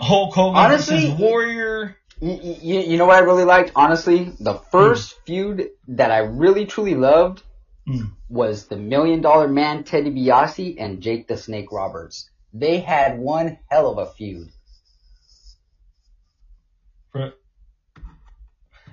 Hulk 0.00 0.34
Hogan 0.34 0.56
Honestly- 0.56 1.00
versus 1.08 1.18
Warrior? 1.18 1.96
You, 2.20 2.38
you, 2.62 2.80
you 2.80 2.96
know 2.98 3.06
what 3.06 3.16
I 3.16 3.20
really 3.20 3.44
liked? 3.44 3.72
Honestly, 3.74 4.32
the 4.40 4.54
first 4.54 5.18
feud 5.24 5.70
that 5.88 6.10
I 6.10 6.18
really 6.18 6.66
truly 6.66 6.94
loved 6.94 7.42
Mm. 7.88 8.12
was 8.28 8.66
the 8.66 8.76
Million 8.76 9.22
Dollar 9.22 9.48
Man 9.48 9.84
Teddy 9.84 10.10
DiBiase 10.10 10.76
and 10.78 11.00
Jake 11.00 11.26
the 11.28 11.38
Snake 11.38 11.72
Roberts. 11.72 12.28
They 12.52 12.78
had 12.80 13.18
one 13.18 13.58
hell 13.70 13.88
of 13.90 13.96
a 14.06 14.12
feud. 14.12 14.48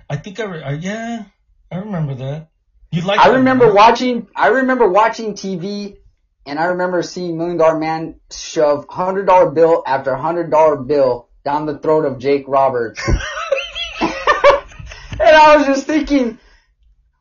I 0.10 0.16
think 0.16 0.40
I, 0.40 0.44
re- 0.46 0.64
I 0.64 0.72
yeah, 0.74 1.26
I 1.72 1.78
remember 1.80 2.16
that. 2.16 2.48
You 2.92 3.02
like? 3.02 3.20
I 3.20 3.36
remember 3.36 3.74
watching. 3.74 4.28
I 4.36 4.48
remember 4.48 4.88
watching 4.88 5.34
TV, 5.34 5.98
and 6.48 6.58
I 6.58 6.66
remember 6.68 7.04
seeing 7.04 7.38
Million 7.38 7.58
Dollar 7.58 7.78
Man 7.78 8.16
shove 8.32 8.86
hundred 8.90 9.26
dollar 9.26 9.52
bill 9.52 9.84
after 9.86 10.16
hundred 10.16 10.50
dollar 10.50 10.78
bill 10.78 11.28
down 11.44 11.66
the 11.66 11.78
throat 11.78 12.06
of 12.06 12.20
Jake 12.20 12.46
Roberts. 12.48 13.02
and 14.02 14.12
I 15.22 15.58
was 15.58 15.68
just 15.68 15.86
thinking, 15.86 16.40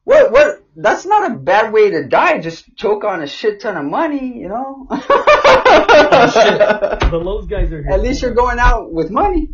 what, 0.05 0.31
what, 0.31 0.63
that's 0.77 1.05
not 1.05 1.31
a 1.31 1.35
bad 1.35 1.73
way 1.73 1.91
to 1.91 2.09
die. 2.09 2.39
Just 2.41 2.77
choke 2.77 3.05
on 3.05 3.23
a 3.23 3.27
shit 3.27 3.61
ton 3.61 3.77
of 3.77 3.85
money, 3.85 4.39
you 4.39 4.49
know. 4.49 4.87
Oh, 4.91 6.31
shit. 6.33 7.11
The 7.11 7.19
Lowe's 7.19 7.47
guys 7.47 7.73
are 7.73 7.83
here. 7.83 7.93
At 7.93 8.03
least 8.03 8.23
you're 8.23 8.35
going 8.35 8.61
out 8.61 8.93
with 8.93 9.11
money. 9.11 9.51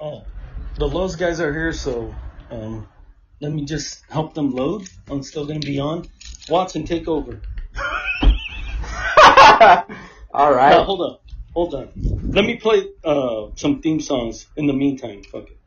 Oh, 0.00 0.24
the 0.76 0.88
Lowe's 0.88 1.16
guys 1.16 1.40
are 1.40 1.52
here, 1.52 1.72
so 1.74 2.14
um, 2.50 2.88
let 3.40 3.52
me 3.52 3.66
just 3.66 4.02
help 4.08 4.32
them 4.32 4.50
load. 4.52 4.88
I'm 5.10 5.22
still 5.22 5.46
gonna 5.46 5.60
be 5.60 5.78
on. 5.78 6.06
Watson, 6.48 6.84
take 6.84 7.06
over. 7.06 7.40
All 10.34 10.54
right. 10.54 10.84
Hold 10.84 11.02
on, 11.02 11.18
hold 11.54 11.74
on. 11.74 11.90
Let 12.32 12.46
me 12.46 12.56
play 12.58 12.88
uh, 13.04 13.48
some 13.56 13.82
theme 13.82 14.00
songs 14.00 14.48
in 14.56 14.68
the 14.68 14.74
meantime. 14.74 15.22
Fuck 15.24 15.44
it. 15.50 15.59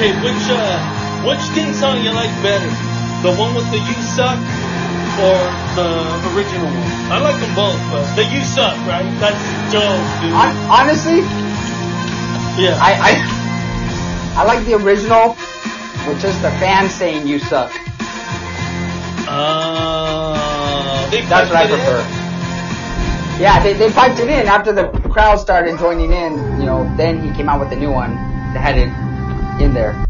Okay, 0.00 0.16
which 0.24 0.48
uh, 0.48 0.80
which 1.28 1.44
theme 1.52 1.74
song 1.76 2.00
you 2.00 2.08
like 2.16 2.32
better? 2.40 2.72
The 3.20 3.36
one 3.36 3.52
with 3.54 3.68
the 3.68 3.76
"You 3.76 3.92
Suck" 4.00 4.40
or 5.20 5.36
the 5.76 5.92
original 6.32 6.72
one? 6.72 7.12
I 7.12 7.20
like 7.20 7.36
them 7.36 7.52
both, 7.52 7.76
but 7.92 8.08
the 8.16 8.24
"You 8.32 8.40
Suck" 8.40 8.80
right? 8.88 9.04
That's 9.20 9.36
dope, 9.68 10.00
dude. 10.24 10.32
Hon- 10.32 10.56
honestly, 10.72 11.20
yeah. 12.56 12.80
I, 12.80 12.96
I 12.96 14.40
I 14.40 14.44
like 14.48 14.64
the 14.64 14.80
original, 14.80 15.34
which 16.08 16.24
is 16.24 16.32
the 16.40 16.48
fans 16.56 16.94
saying 16.94 17.26
you 17.26 17.38
suck. 17.38 17.68
uh, 19.28 21.10
That's 21.28 21.50
what 21.52 21.60
I 21.60 21.64
it 21.64 21.70
in. 21.72 21.76
prefer. 21.76 22.00
Yeah, 23.38 23.62
they, 23.62 23.74
they 23.74 23.90
piped 23.92 24.18
it 24.18 24.28
in 24.30 24.48
after 24.48 24.72
the 24.72 24.88
crowd 25.12 25.36
started 25.36 25.78
joining 25.78 26.10
in. 26.14 26.58
You 26.58 26.64
know, 26.64 26.90
then 26.96 27.20
he 27.20 27.36
came 27.36 27.50
out 27.50 27.60
with 27.60 27.68
the 27.68 27.76
new 27.76 27.90
one 27.92 28.14
that 28.54 28.60
had 28.64 28.78
it 28.78 28.88
in 29.60 29.74
there. 29.74 30.06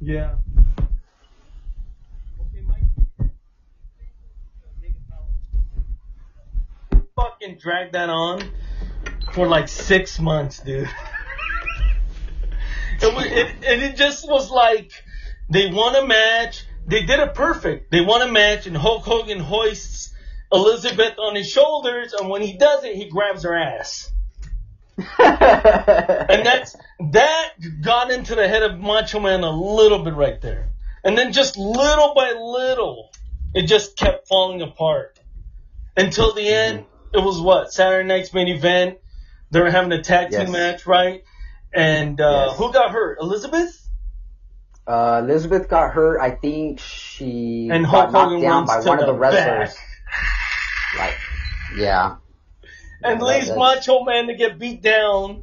Yeah. 0.00 0.34
Fucking 7.16 7.58
drag 7.58 7.92
that 7.92 8.10
on 8.10 8.42
for 9.32 9.46
like 9.46 9.68
six 9.68 10.18
months, 10.18 10.58
dude. 10.58 10.88
it, 13.00 13.14
was, 13.14 13.26
it, 13.26 13.46
and 13.64 13.82
it 13.82 13.94
just 13.96 14.28
was 14.28 14.50
like 14.50 14.90
they 15.48 15.70
won 15.70 15.94
a 15.94 16.04
match. 16.06 16.66
They 16.86 17.04
did 17.04 17.20
it 17.20 17.34
perfect. 17.34 17.92
They 17.92 18.00
won 18.00 18.22
a 18.22 18.30
match, 18.30 18.66
and 18.66 18.76
Hulk 18.76 19.04
Hogan 19.04 19.38
hoists 19.38 20.12
Elizabeth 20.52 21.18
on 21.18 21.36
his 21.36 21.48
shoulders, 21.48 22.12
and 22.12 22.28
when 22.28 22.42
he 22.42 22.58
does 22.58 22.82
it, 22.84 22.96
he 22.96 23.08
grabs 23.08 23.44
her 23.44 23.56
ass. 23.56 24.10
And 24.98 26.46
that's 26.46 26.76
that 27.12 27.48
got 27.82 28.10
into 28.10 28.34
the 28.34 28.46
head 28.48 28.62
of 28.62 28.78
Macho 28.78 29.20
Man 29.20 29.42
a 29.44 29.50
little 29.50 30.02
bit 30.04 30.14
right 30.14 30.40
there. 30.40 30.70
And 31.02 31.18
then 31.18 31.32
just 31.32 31.58
little 31.58 32.14
by 32.14 32.32
little, 32.32 33.10
it 33.54 33.66
just 33.66 33.96
kept 33.96 34.26
falling 34.28 34.62
apart. 34.62 35.18
Until 35.96 36.32
the 36.34 36.48
end, 36.48 36.86
it 37.12 37.18
was 37.22 37.40
what? 37.40 37.72
Saturday 37.72 38.06
night's 38.08 38.32
main 38.32 38.48
event. 38.48 38.98
They 39.50 39.60
were 39.60 39.70
having 39.70 39.92
a 39.92 40.02
tag 40.02 40.30
team 40.30 40.40
Yes. 40.40 40.50
match, 40.50 40.86
right? 40.86 41.22
And 41.72 42.20
uh, 42.20 42.46
Yes. 42.48 42.58
who 42.58 42.72
got 42.72 42.90
hurt? 42.90 43.18
Elizabeth? 43.20 43.80
uh, 44.86 45.20
Elizabeth 45.24 45.68
got 45.68 45.92
hurt. 45.92 46.20
I 46.20 46.30
think 46.32 46.78
she 46.80 47.68
And 47.70 47.84
got 47.84 47.90
Hulk 47.90 48.12
knocked 48.12 48.24
Hogan 48.32 48.40
down 48.40 48.66
by 48.66 48.80
one 48.80 48.98
of 49.00 49.06
the 49.06 49.12
the 49.12 49.18
wrestlers. 49.18 49.74
back. 49.74 50.98
Like, 50.98 51.14
yeah. 51.76 52.16
And 53.04 53.22
leaves 53.22 53.50
Macho 53.54 54.02
Man 54.04 54.26
to 54.28 54.34
get 54.34 54.58
beat 54.58 54.82
down. 54.82 55.42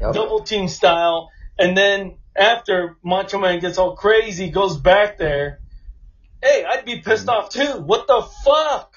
Yep. 0.00 0.14
double 0.14 0.40
team 0.40 0.66
style, 0.66 1.30
and 1.56 1.76
then 1.76 2.16
after 2.34 2.96
Macho 3.04 3.38
Man 3.38 3.60
gets 3.60 3.78
all 3.78 3.94
crazy, 3.94 4.50
goes 4.50 4.76
back 4.76 5.16
there. 5.16 5.60
Hey, 6.42 6.64
I'd 6.68 6.84
be 6.84 6.98
pissed 6.98 7.28
off 7.28 7.50
too. 7.50 7.80
What 7.80 8.08
the 8.08 8.22
fuck? 8.44 8.92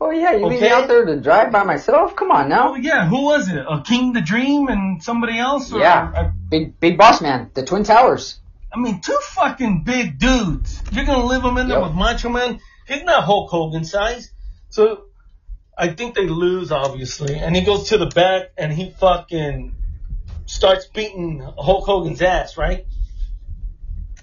Oh 0.00 0.10
yeah, 0.10 0.32
you 0.36 0.46
leave 0.46 0.60
me 0.60 0.68
out 0.68 0.86
there 0.86 1.04
to 1.06 1.20
drive 1.20 1.50
by 1.50 1.64
myself? 1.64 2.14
Come 2.14 2.30
on 2.30 2.48
now. 2.48 2.72
Oh 2.72 2.74
yeah, 2.76 3.08
who 3.08 3.24
was 3.24 3.48
it? 3.48 3.66
Akeem 3.66 4.14
the 4.14 4.20
Dream 4.20 4.68
and 4.68 5.02
somebody 5.02 5.38
else? 5.38 5.72
Or, 5.72 5.80
Yeah. 5.80 6.30
Big 6.50 6.78
big 6.78 6.96
boss 6.98 7.20
man, 7.20 7.50
the 7.54 7.64
Twin 7.64 7.82
Towers. 7.82 8.38
I 8.72 8.78
mean, 8.78 9.00
two 9.00 9.18
fucking 9.22 9.82
big 9.84 10.18
dudes. 10.20 10.82
You're 10.92 11.06
gonna 11.06 11.24
live 11.26 11.42
them 11.42 11.56
in 11.58 11.66
there 11.66 11.78
Yep. 11.80 11.88
with 11.88 11.96
Macho 11.96 12.28
Man? 12.28 12.60
He's 12.86 13.02
not 13.02 13.24
Hulk 13.24 13.50
Hogan 13.50 13.84
size. 13.84 14.30
So 14.68 15.06
I 15.76 15.88
think 15.88 16.14
they 16.14 16.26
lose, 16.26 16.72
obviously. 16.72 17.36
And 17.38 17.54
he 17.54 17.62
goes 17.62 17.90
to 17.90 17.98
the 17.98 18.06
back 18.06 18.50
and 18.56 18.72
he 18.72 18.90
fucking 18.90 19.74
starts 20.46 20.86
beating 20.86 21.40
Hulk 21.40 21.84
Hogan's 21.84 22.22
ass, 22.22 22.56
right? 22.56 22.86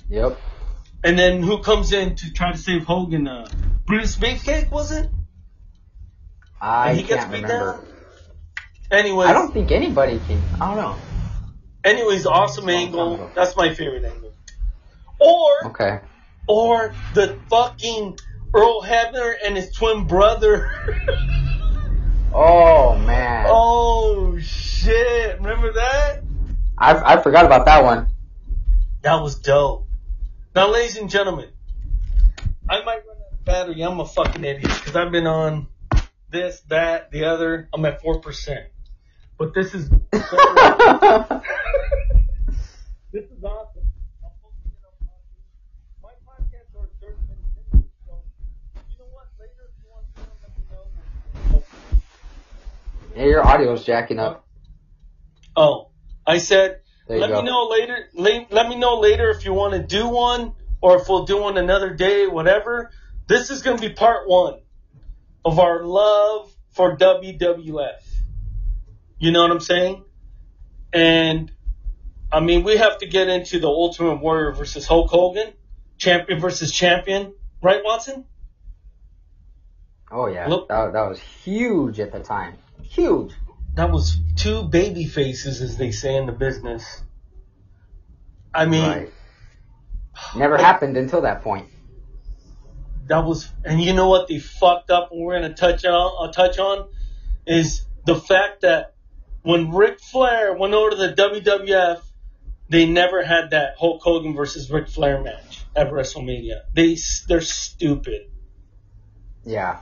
Yep. 0.10 0.40
And 1.04 1.20
then 1.20 1.44
who 1.44 1.60
comes 1.62 1.92
in 1.94 2.16
to 2.16 2.34
try 2.34 2.52
to 2.54 2.58
save 2.58 2.86
Hogan? 2.86 3.28
Uh, 3.28 3.48
Bruce 3.86 4.16
Beefcake, 4.16 4.72
was 4.72 4.92
it? 4.92 5.10
I 6.62 6.90
And 6.92 6.98
he 7.00 7.04
can't 7.04 7.30
beat 7.32 7.44
remember. 7.44 7.74
down? 7.74 9.00
Anyways, 9.00 9.28
I 9.28 9.34
don't 9.34 9.52
think 9.54 9.72
anybody 9.72 10.20
can. 10.28 10.42
I 10.62 10.68
don't 10.74 10.78
know. 10.78 10.96
anyways, 11.84 12.26
awesome 12.26 12.70
angle. 12.70 13.30
That's 13.36 13.56
my 13.56 13.74
favorite 13.74 14.06
angle. 14.06 14.34
Or, 15.20 15.68
Okay. 15.68 16.00
or 16.48 16.94
the 17.14 17.38
fucking 17.50 18.18
Earl 18.54 18.82
Hebner 18.82 19.34
and 19.46 19.56
his 19.58 19.72
twin 19.72 20.06
brother. 20.08 20.70
Oh 22.36 22.98
man. 22.98 23.46
oh 23.48 24.40
shit! 24.40 25.38
Remember 25.38 25.74
that? 25.74 26.24
I 26.78 27.14
I 27.14 27.22
forgot 27.22 27.46
about 27.46 27.66
that 27.66 27.84
one. 27.84 28.08
That 29.04 29.22
was 29.22 29.36
dope. 29.36 29.88
Now, 30.56 30.72
ladies 30.72 30.98
and 30.98 31.10
gentlemen, 31.10 31.50
I 32.70 32.84
might 32.84 33.06
run 33.06 33.18
out 33.18 33.34
of 33.34 33.46
battery. 33.46 33.82
I'm 33.82 34.00
a 34.00 34.06
fucking 34.06 34.44
idiot 34.44 34.64
because 34.64 34.96
I've 34.96 35.12
been 35.12 35.28
on 35.28 35.68
this, 36.30 36.62
that, 36.70 37.12
the 37.12 37.26
other. 37.26 37.70
I'm 37.74 37.84
at 37.86 38.02
four 38.02 38.20
percent, 38.20 38.68
but 39.38 39.54
this 39.54 39.74
is 39.74 39.90
this 40.12 40.24
is 43.14 43.44
awesome. 43.44 43.73
Yeah, 53.16 53.26
your 53.26 53.46
audio's 53.46 53.84
jacking 53.86 54.20
up. 54.20 54.48
Oh, 55.56 55.90
I 56.26 56.40
said 56.40 56.82
There 57.08 57.20
let 57.20 57.32
me 57.32 57.44
know 57.44 57.68
later. 57.68 58.10
Let, 58.14 58.52
let 58.52 58.68
me 58.68 58.76
know 58.76 59.00
later 59.00 59.30
if 59.30 59.46
you 59.46 59.54
want 59.54 59.74
to 59.74 59.84
do 59.84 60.08
one 60.08 60.54
or 60.82 60.98
if 60.98 61.08
we'll 61.08 61.26
do 61.26 61.42
one 61.42 61.58
another 61.58 61.94
day, 61.94 62.28
whatever. 62.28 62.92
This 63.28 63.50
is 63.50 63.62
going 63.62 63.78
to 63.78 63.88
be 63.88 63.94
part 63.94 64.28
one 64.28 64.62
of 65.46 65.60
our 65.60 65.84
love 65.84 66.52
for 66.72 66.98
WWF. 66.98 67.92
You 69.20 69.32
know 69.32 69.42
what 69.44 69.52
I'm 69.52 69.60
saying? 69.60 70.04
And 70.92 71.52
I 72.32 72.40
mean, 72.40 72.64
we 72.64 72.78
have 72.78 72.98
to 73.00 73.08
get 73.08 73.30
into 73.30 73.60
the 73.60 73.68
Ultimate 73.68 74.16
Warrior 74.16 74.54
versus 74.54 74.88
Hulk 74.88 75.10
Hogan, 75.10 75.54
champion 75.98 76.40
versus 76.40 76.72
champion, 76.72 77.34
right, 77.62 77.82
Watson? 77.84 78.26
Oh 80.12 80.28
yeah, 80.28 80.48
Look- 80.48 80.68
that, 80.70 80.94
that 80.94 81.10
was 81.10 81.20
huge 81.20 82.00
at 82.00 82.12
the 82.12 82.20
time. 82.20 82.56
Huge. 82.94 83.34
That 83.76 83.92
was 83.92 84.18
two 84.36 84.64
baby 84.64 85.06
faces, 85.06 85.62
as 85.62 85.78
they 85.78 85.92
say 85.92 86.16
in 86.16 86.28
the 86.28 86.32
business. 86.32 87.04
I 88.54 88.66
mean, 88.66 88.84
Right. 88.84 89.14
Never 90.36 90.58
happened 90.58 90.96
until 90.96 91.22
that 91.22 91.42
point. 91.42 91.68
that 93.08 93.26
was, 93.26 93.50
and 93.66 93.82
you 93.82 93.94
know 93.94 94.08
what 94.08 94.28
they 94.30 94.40
fucked 94.40 94.90
up, 94.90 95.12
and 95.12 95.26
we're 95.26 95.34
gonna 95.34 95.54
touch 95.54 95.84
on, 95.84 96.30
uh, 96.30 96.32
touch 96.32 96.58
on, 96.58 96.88
is 97.46 97.86
the 98.06 98.16
fact 98.16 98.62
that 98.62 98.94
when 99.42 99.72
Ric 99.72 100.00
Flair 100.00 100.54
went 100.56 100.74
over 100.74 100.92
to 100.92 100.96
the 100.96 101.14
WWF, 101.14 102.02
they 102.70 102.86
never 102.86 103.24
had 103.24 103.52
that 103.52 103.76
Hulk 103.78 104.02
Hogan 104.02 104.34
versus 104.36 104.72
Ric 104.72 104.88
Flair 104.88 105.22
match 105.22 105.66
at 105.76 105.92
WrestleMania. 105.92 106.62
They 106.74 106.98
they're 107.28 107.42
stupid. 107.42 108.30
Yeah. 109.44 109.80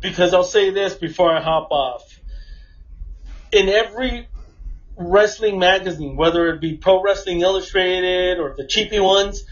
Because 0.00 0.32
I'll 0.32 0.44
say 0.44 0.70
this 0.70 0.94
before 0.94 1.34
I 1.34 1.40
hop 1.40 1.72
off. 1.72 2.17
In 3.52 3.68
every 3.68 4.28
wrestling 4.96 5.58
magazine, 5.58 6.16
whether 6.16 6.48
it 6.50 6.60
be 6.60 6.76
Pro 6.76 7.02
Wrestling 7.02 7.40
Illustrated 7.40 8.38
or 8.38 8.54
the 8.56 8.66
cheapy 8.66 9.00
ones, 9.00 9.44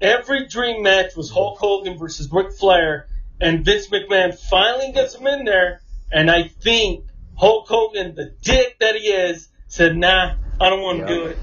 every 0.00 0.46
dream 0.46 0.82
match 0.82 1.14
was 1.16 1.30
Hulk 1.30 1.58
Hogan 1.58 1.98
versus 1.98 2.28
Ric 2.32 2.52
Flair, 2.52 3.06
and 3.40 3.64
Vince 3.64 3.88
McMahon 3.88 4.34
finally 4.34 4.92
gets 4.92 5.14
him 5.14 5.26
in 5.26 5.44
there, 5.44 5.80
and 6.10 6.30
I 6.30 6.44
think 6.44 7.04
Hulk 7.36 7.68
Hogan, 7.68 8.14
the 8.14 8.32
dick 8.42 8.78
that 8.80 8.96
he 8.96 9.08
is, 9.08 9.48
said, 9.68 9.96
nah, 9.96 10.34
I 10.60 10.70
don't 10.70 10.80
want 10.82 11.06
to 11.06 11.12
Yep. 11.12 11.22
do 11.22 11.26
it. 11.26 11.38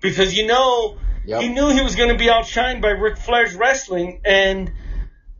Because 0.00 0.36
you 0.36 0.46
know, 0.46 0.96
Yep. 1.24 1.40
he 1.40 1.48
knew 1.48 1.70
he 1.70 1.80
was 1.80 1.96
going 1.96 2.10
to 2.10 2.16
be 2.18 2.26
outshined 2.26 2.82
by 2.82 2.90
Ric 2.90 3.16
Flair's 3.16 3.54
wrestling, 3.54 4.20
and 4.24 4.70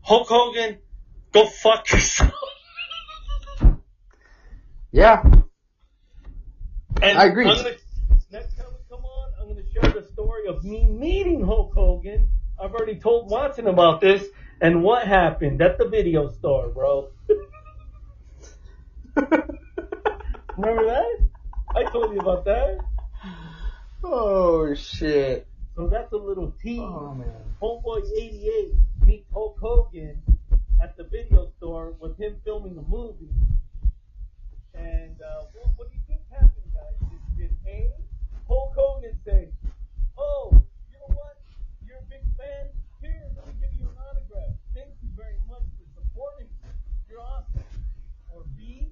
Hulk 0.01 0.27
Hogan, 0.27 0.79
go 1.31 1.45
fuck 1.45 1.89
yourself. 1.91 2.33
Yeah. 4.91 5.21
And 7.01 7.17
I 7.17 7.25
agree. 7.25 7.45
Gonna, 7.45 7.75
next 8.31 8.57
time 8.57 8.65
we 8.71 8.77
come 8.89 9.05
on, 9.05 9.31
I'm 9.39 9.47
going 9.47 9.63
to 9.63 9.71
share 9.71 9.91
the 9.91 10.07
story 10.11 10.47
of 10.47 10.63
me 10.63 10.87
meeting 10.87 11.45
Hulk 11.45 11.73
Hogan. 11.73 12.27
I've 12.61 12.73
already 12.73 12.99
told 12.99 13.29
Watson 13.29 13.67
about 13.67 14.01
this 14.01 14.25
and 14.59 14.83
what 14.83 15.07
happened 15.07 15.61
at 15.61 15.77
the 15.77 15.87
video 15.87 16.29
store, 16.29 16.69
bro. 16.69 17.09
Remember 20.57 20.85
that? 20.85 21.27
I 21.75 21.83
told 21.91 22.13
you 22.13 22.19
about 22.19 22.45
that. 22.45 22.79
oh 24.03 24.73
shit. 24.73 25.47
So 25.75 25.87
that's 25.87 26.11
a 26.11 26.17
little 26.17 26.51
tease. 26.61 26.81
Oh 26.81 27.13
man. 27.13 27.31
Homeboy 27.61 28.09
88 28.17 28.73
meets 29.05 29.27
Hulk 29.31 29.57
Hogan 29.61 30.21
at 30.81 30.97
the 30.97 31.03
video 31.03 31.51
store 31.57 31.93
with 31.99 32.17
him 32.17 32.35
filming 32.43 32.75
the 32.75 32.81
movie. 32.81 33.29
And 34.79 35.19
uh, 35.19 35.43
what, 35.51 35.67
what 35.75 35.85
do 35.91 35.93
you 35.99 36.03
think 36.07 36.23
happened, 36.31 36.71
guys? 36.71 36.95
Did, 37.35 37.51
did 37.51 37.53
A, 37.67 37.91
Hulk 38.47 38.71
Hogan 38.75 39.19
say, 39.27 39.51
Oh, 40.17 40.55
you 40.87 40.97
know 41.03 41.11
what? 41.19 41.35
You're 41.83 41.99
a 41.99 42.07
big 42.07 42.23
fan? 42.39 42.71
Here, 43.03 43.27
let 43.35 43.43
me 43.47 43.53
give 43.59 43.75
you 43.75 43.91
an 43.91 43.97
autograph. 43.99 44.55
Thank 44.71 44.95
you 45.03 45.11
very 45.19 45.35
much 45.51 45.67
for 45.75 45.85
supporting 45.99 46.47
me. 46.63 46.71
You're 47.11 47.19
awesome. 47.19 47.67
Or 48.31 48.47
B, 48.55 48.87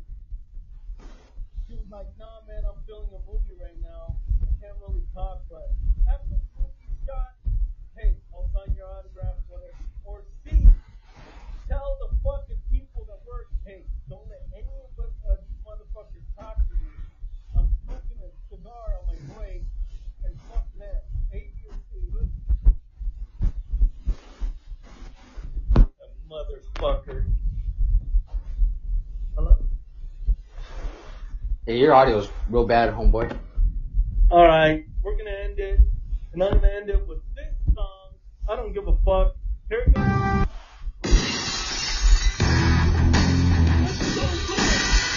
she 1.68 1.74
was 1.80 1.88
like, 1.88 2.12
Nah, 2.20 2.44
man, 2.52 2.68
I'm 2.68 2.84
filming 2.84 3.16
a 3.16 3.24
movie 3.24 3.56
right 3.56 3.80
now. 3.80 4.16
I 4.44 4.52
can't 4.60 4.76
really 4.84 5.08
talk, 5.16 5.48
but 5.48 5.72
after 6.12 6.36
the 6.36 6.44
movie's 6.60 7.00
shot, 7.08 7.32
hey, 7.96 8.16
I'll 8.36 8.52
sign 8.52 8.76
your 8.76 8.92
autograph, 8.92 9.40
whatever. 9.48 9.80
Or 10.04 10.24
C, 10.44 10.68
tell 11.68 11.96
the 12.04 12.12
fucking 12.24 12.60
people 12.72 13.08
that 13.08 13.20
work, 13.28 13.48
hey, 13.66 13.84
don't 14.10 14.24
let 14.32 14.48
any 14.56 14.72
of 14.88 14.96
us, 15.04 15.12
uh, 15.28 15.36
these 15.44 15.60
motherfuckers 15.68 16.24
talk 16.40 16.56
to 16.56 16.76
me. 16.80 16.88
I'm 17.58 17.68
smoking 17.84 18.20
a 18.24 18.32
cigar 18.48 18.96
on 19.02 19.12
my 19.12 19.20
break, 19.36 19.64
and 20.24 20.34
fuck 20.48 20.66
them. 20.80 21.02
A, 21.34 21.52
B, 21.52 21.68
or 21.68 21.76
C. 21.92 21.98
That 25.76 26.12
motherfucker. 26.78 27.26
Hello? 29.36 29.56
Yeah, 31.66 31.74
your 31.74 31.94
audio's 31.94 32.30
real 32.50 32.66
bad, 32.66 32.94
homeboy. 32.94 33.38
Alright, 34.32 34.86
we're 35.04 35.18
gonna 35.18 35.30
end 35.30 35.60
it, 35.60 35.80
and 36.34 36.44
I'm 36.44 36.54
gonna 36.54 36.68
end 36.68 36.90
it 36.90 37.08
with 37.08 37.20
this 37.36 37.54
song. 37.74 38.14
I 38.50 38.56
don't 38.56 38.74
give 38.74 38.88
a 38.88 38.96
fuck. 39.06 39.36
Here 39.70 39.84
it 39.88 39.94
goes. 39.94 40.04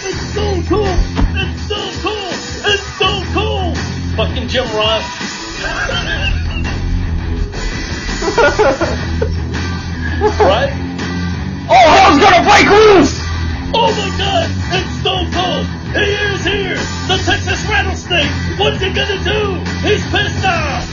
It's 0.03 0.33
so 0.33 0.61
cool! 0.67 0.95
It's 1.35 1.67
so 1.67 1.75
cool! 2.01 2.29
It's 2.71 2.87
so 2.97 3.23
cool! 3.33 3.75
Fucking 4.15 4.47
Jim 4.47 4.65
Ross. 4.75 5.03
right? 10.39 10.90
Break 12.41 12.69
loose! 12.69 13.21
Oh 13.73 13.93
my 13.93 14.09
god, 14.17 14.49
it's 14.73 14.91
Stone 14.99 15.31
Cold! 15.31 15.65
He 15.93 16.09
is 16.09 16.43
here! 16.43 16.75
The 17.07 17.21
Texas 17.23 17.61
Rattlesnake! 17.69 18.31
What's 18.57 18.81
he 18.81 18.91
gonna 18.91 19.23
do? 19.23 19.61
He's 19.85 20.03
pissed 20.09 20.45
off! 20.45 20.87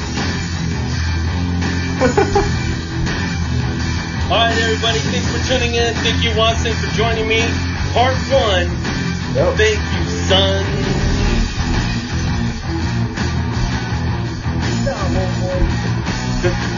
Alright 4.31 4.59
everybody, 4.59 4.99
thanks 4.99 5.27
for 5.33 5.41
tuning 5.49 5.75
in. 5.75 5.95
Thank 5.95 6.23
you 6.23 6.37
Watson 6.37 6.75
for 6.75 6.87
joining 6.95 7.27
me. 7.27 7.41
Part 7.95 8.15
one. 8.29 8.69
Yep. 9.35 9.57
Thank 9.57 9.81
you, 9.81 10.05
son. 10.29 10.65
No, 14.85 14.97
no, 15.15 15.25
no. 16.73 16.78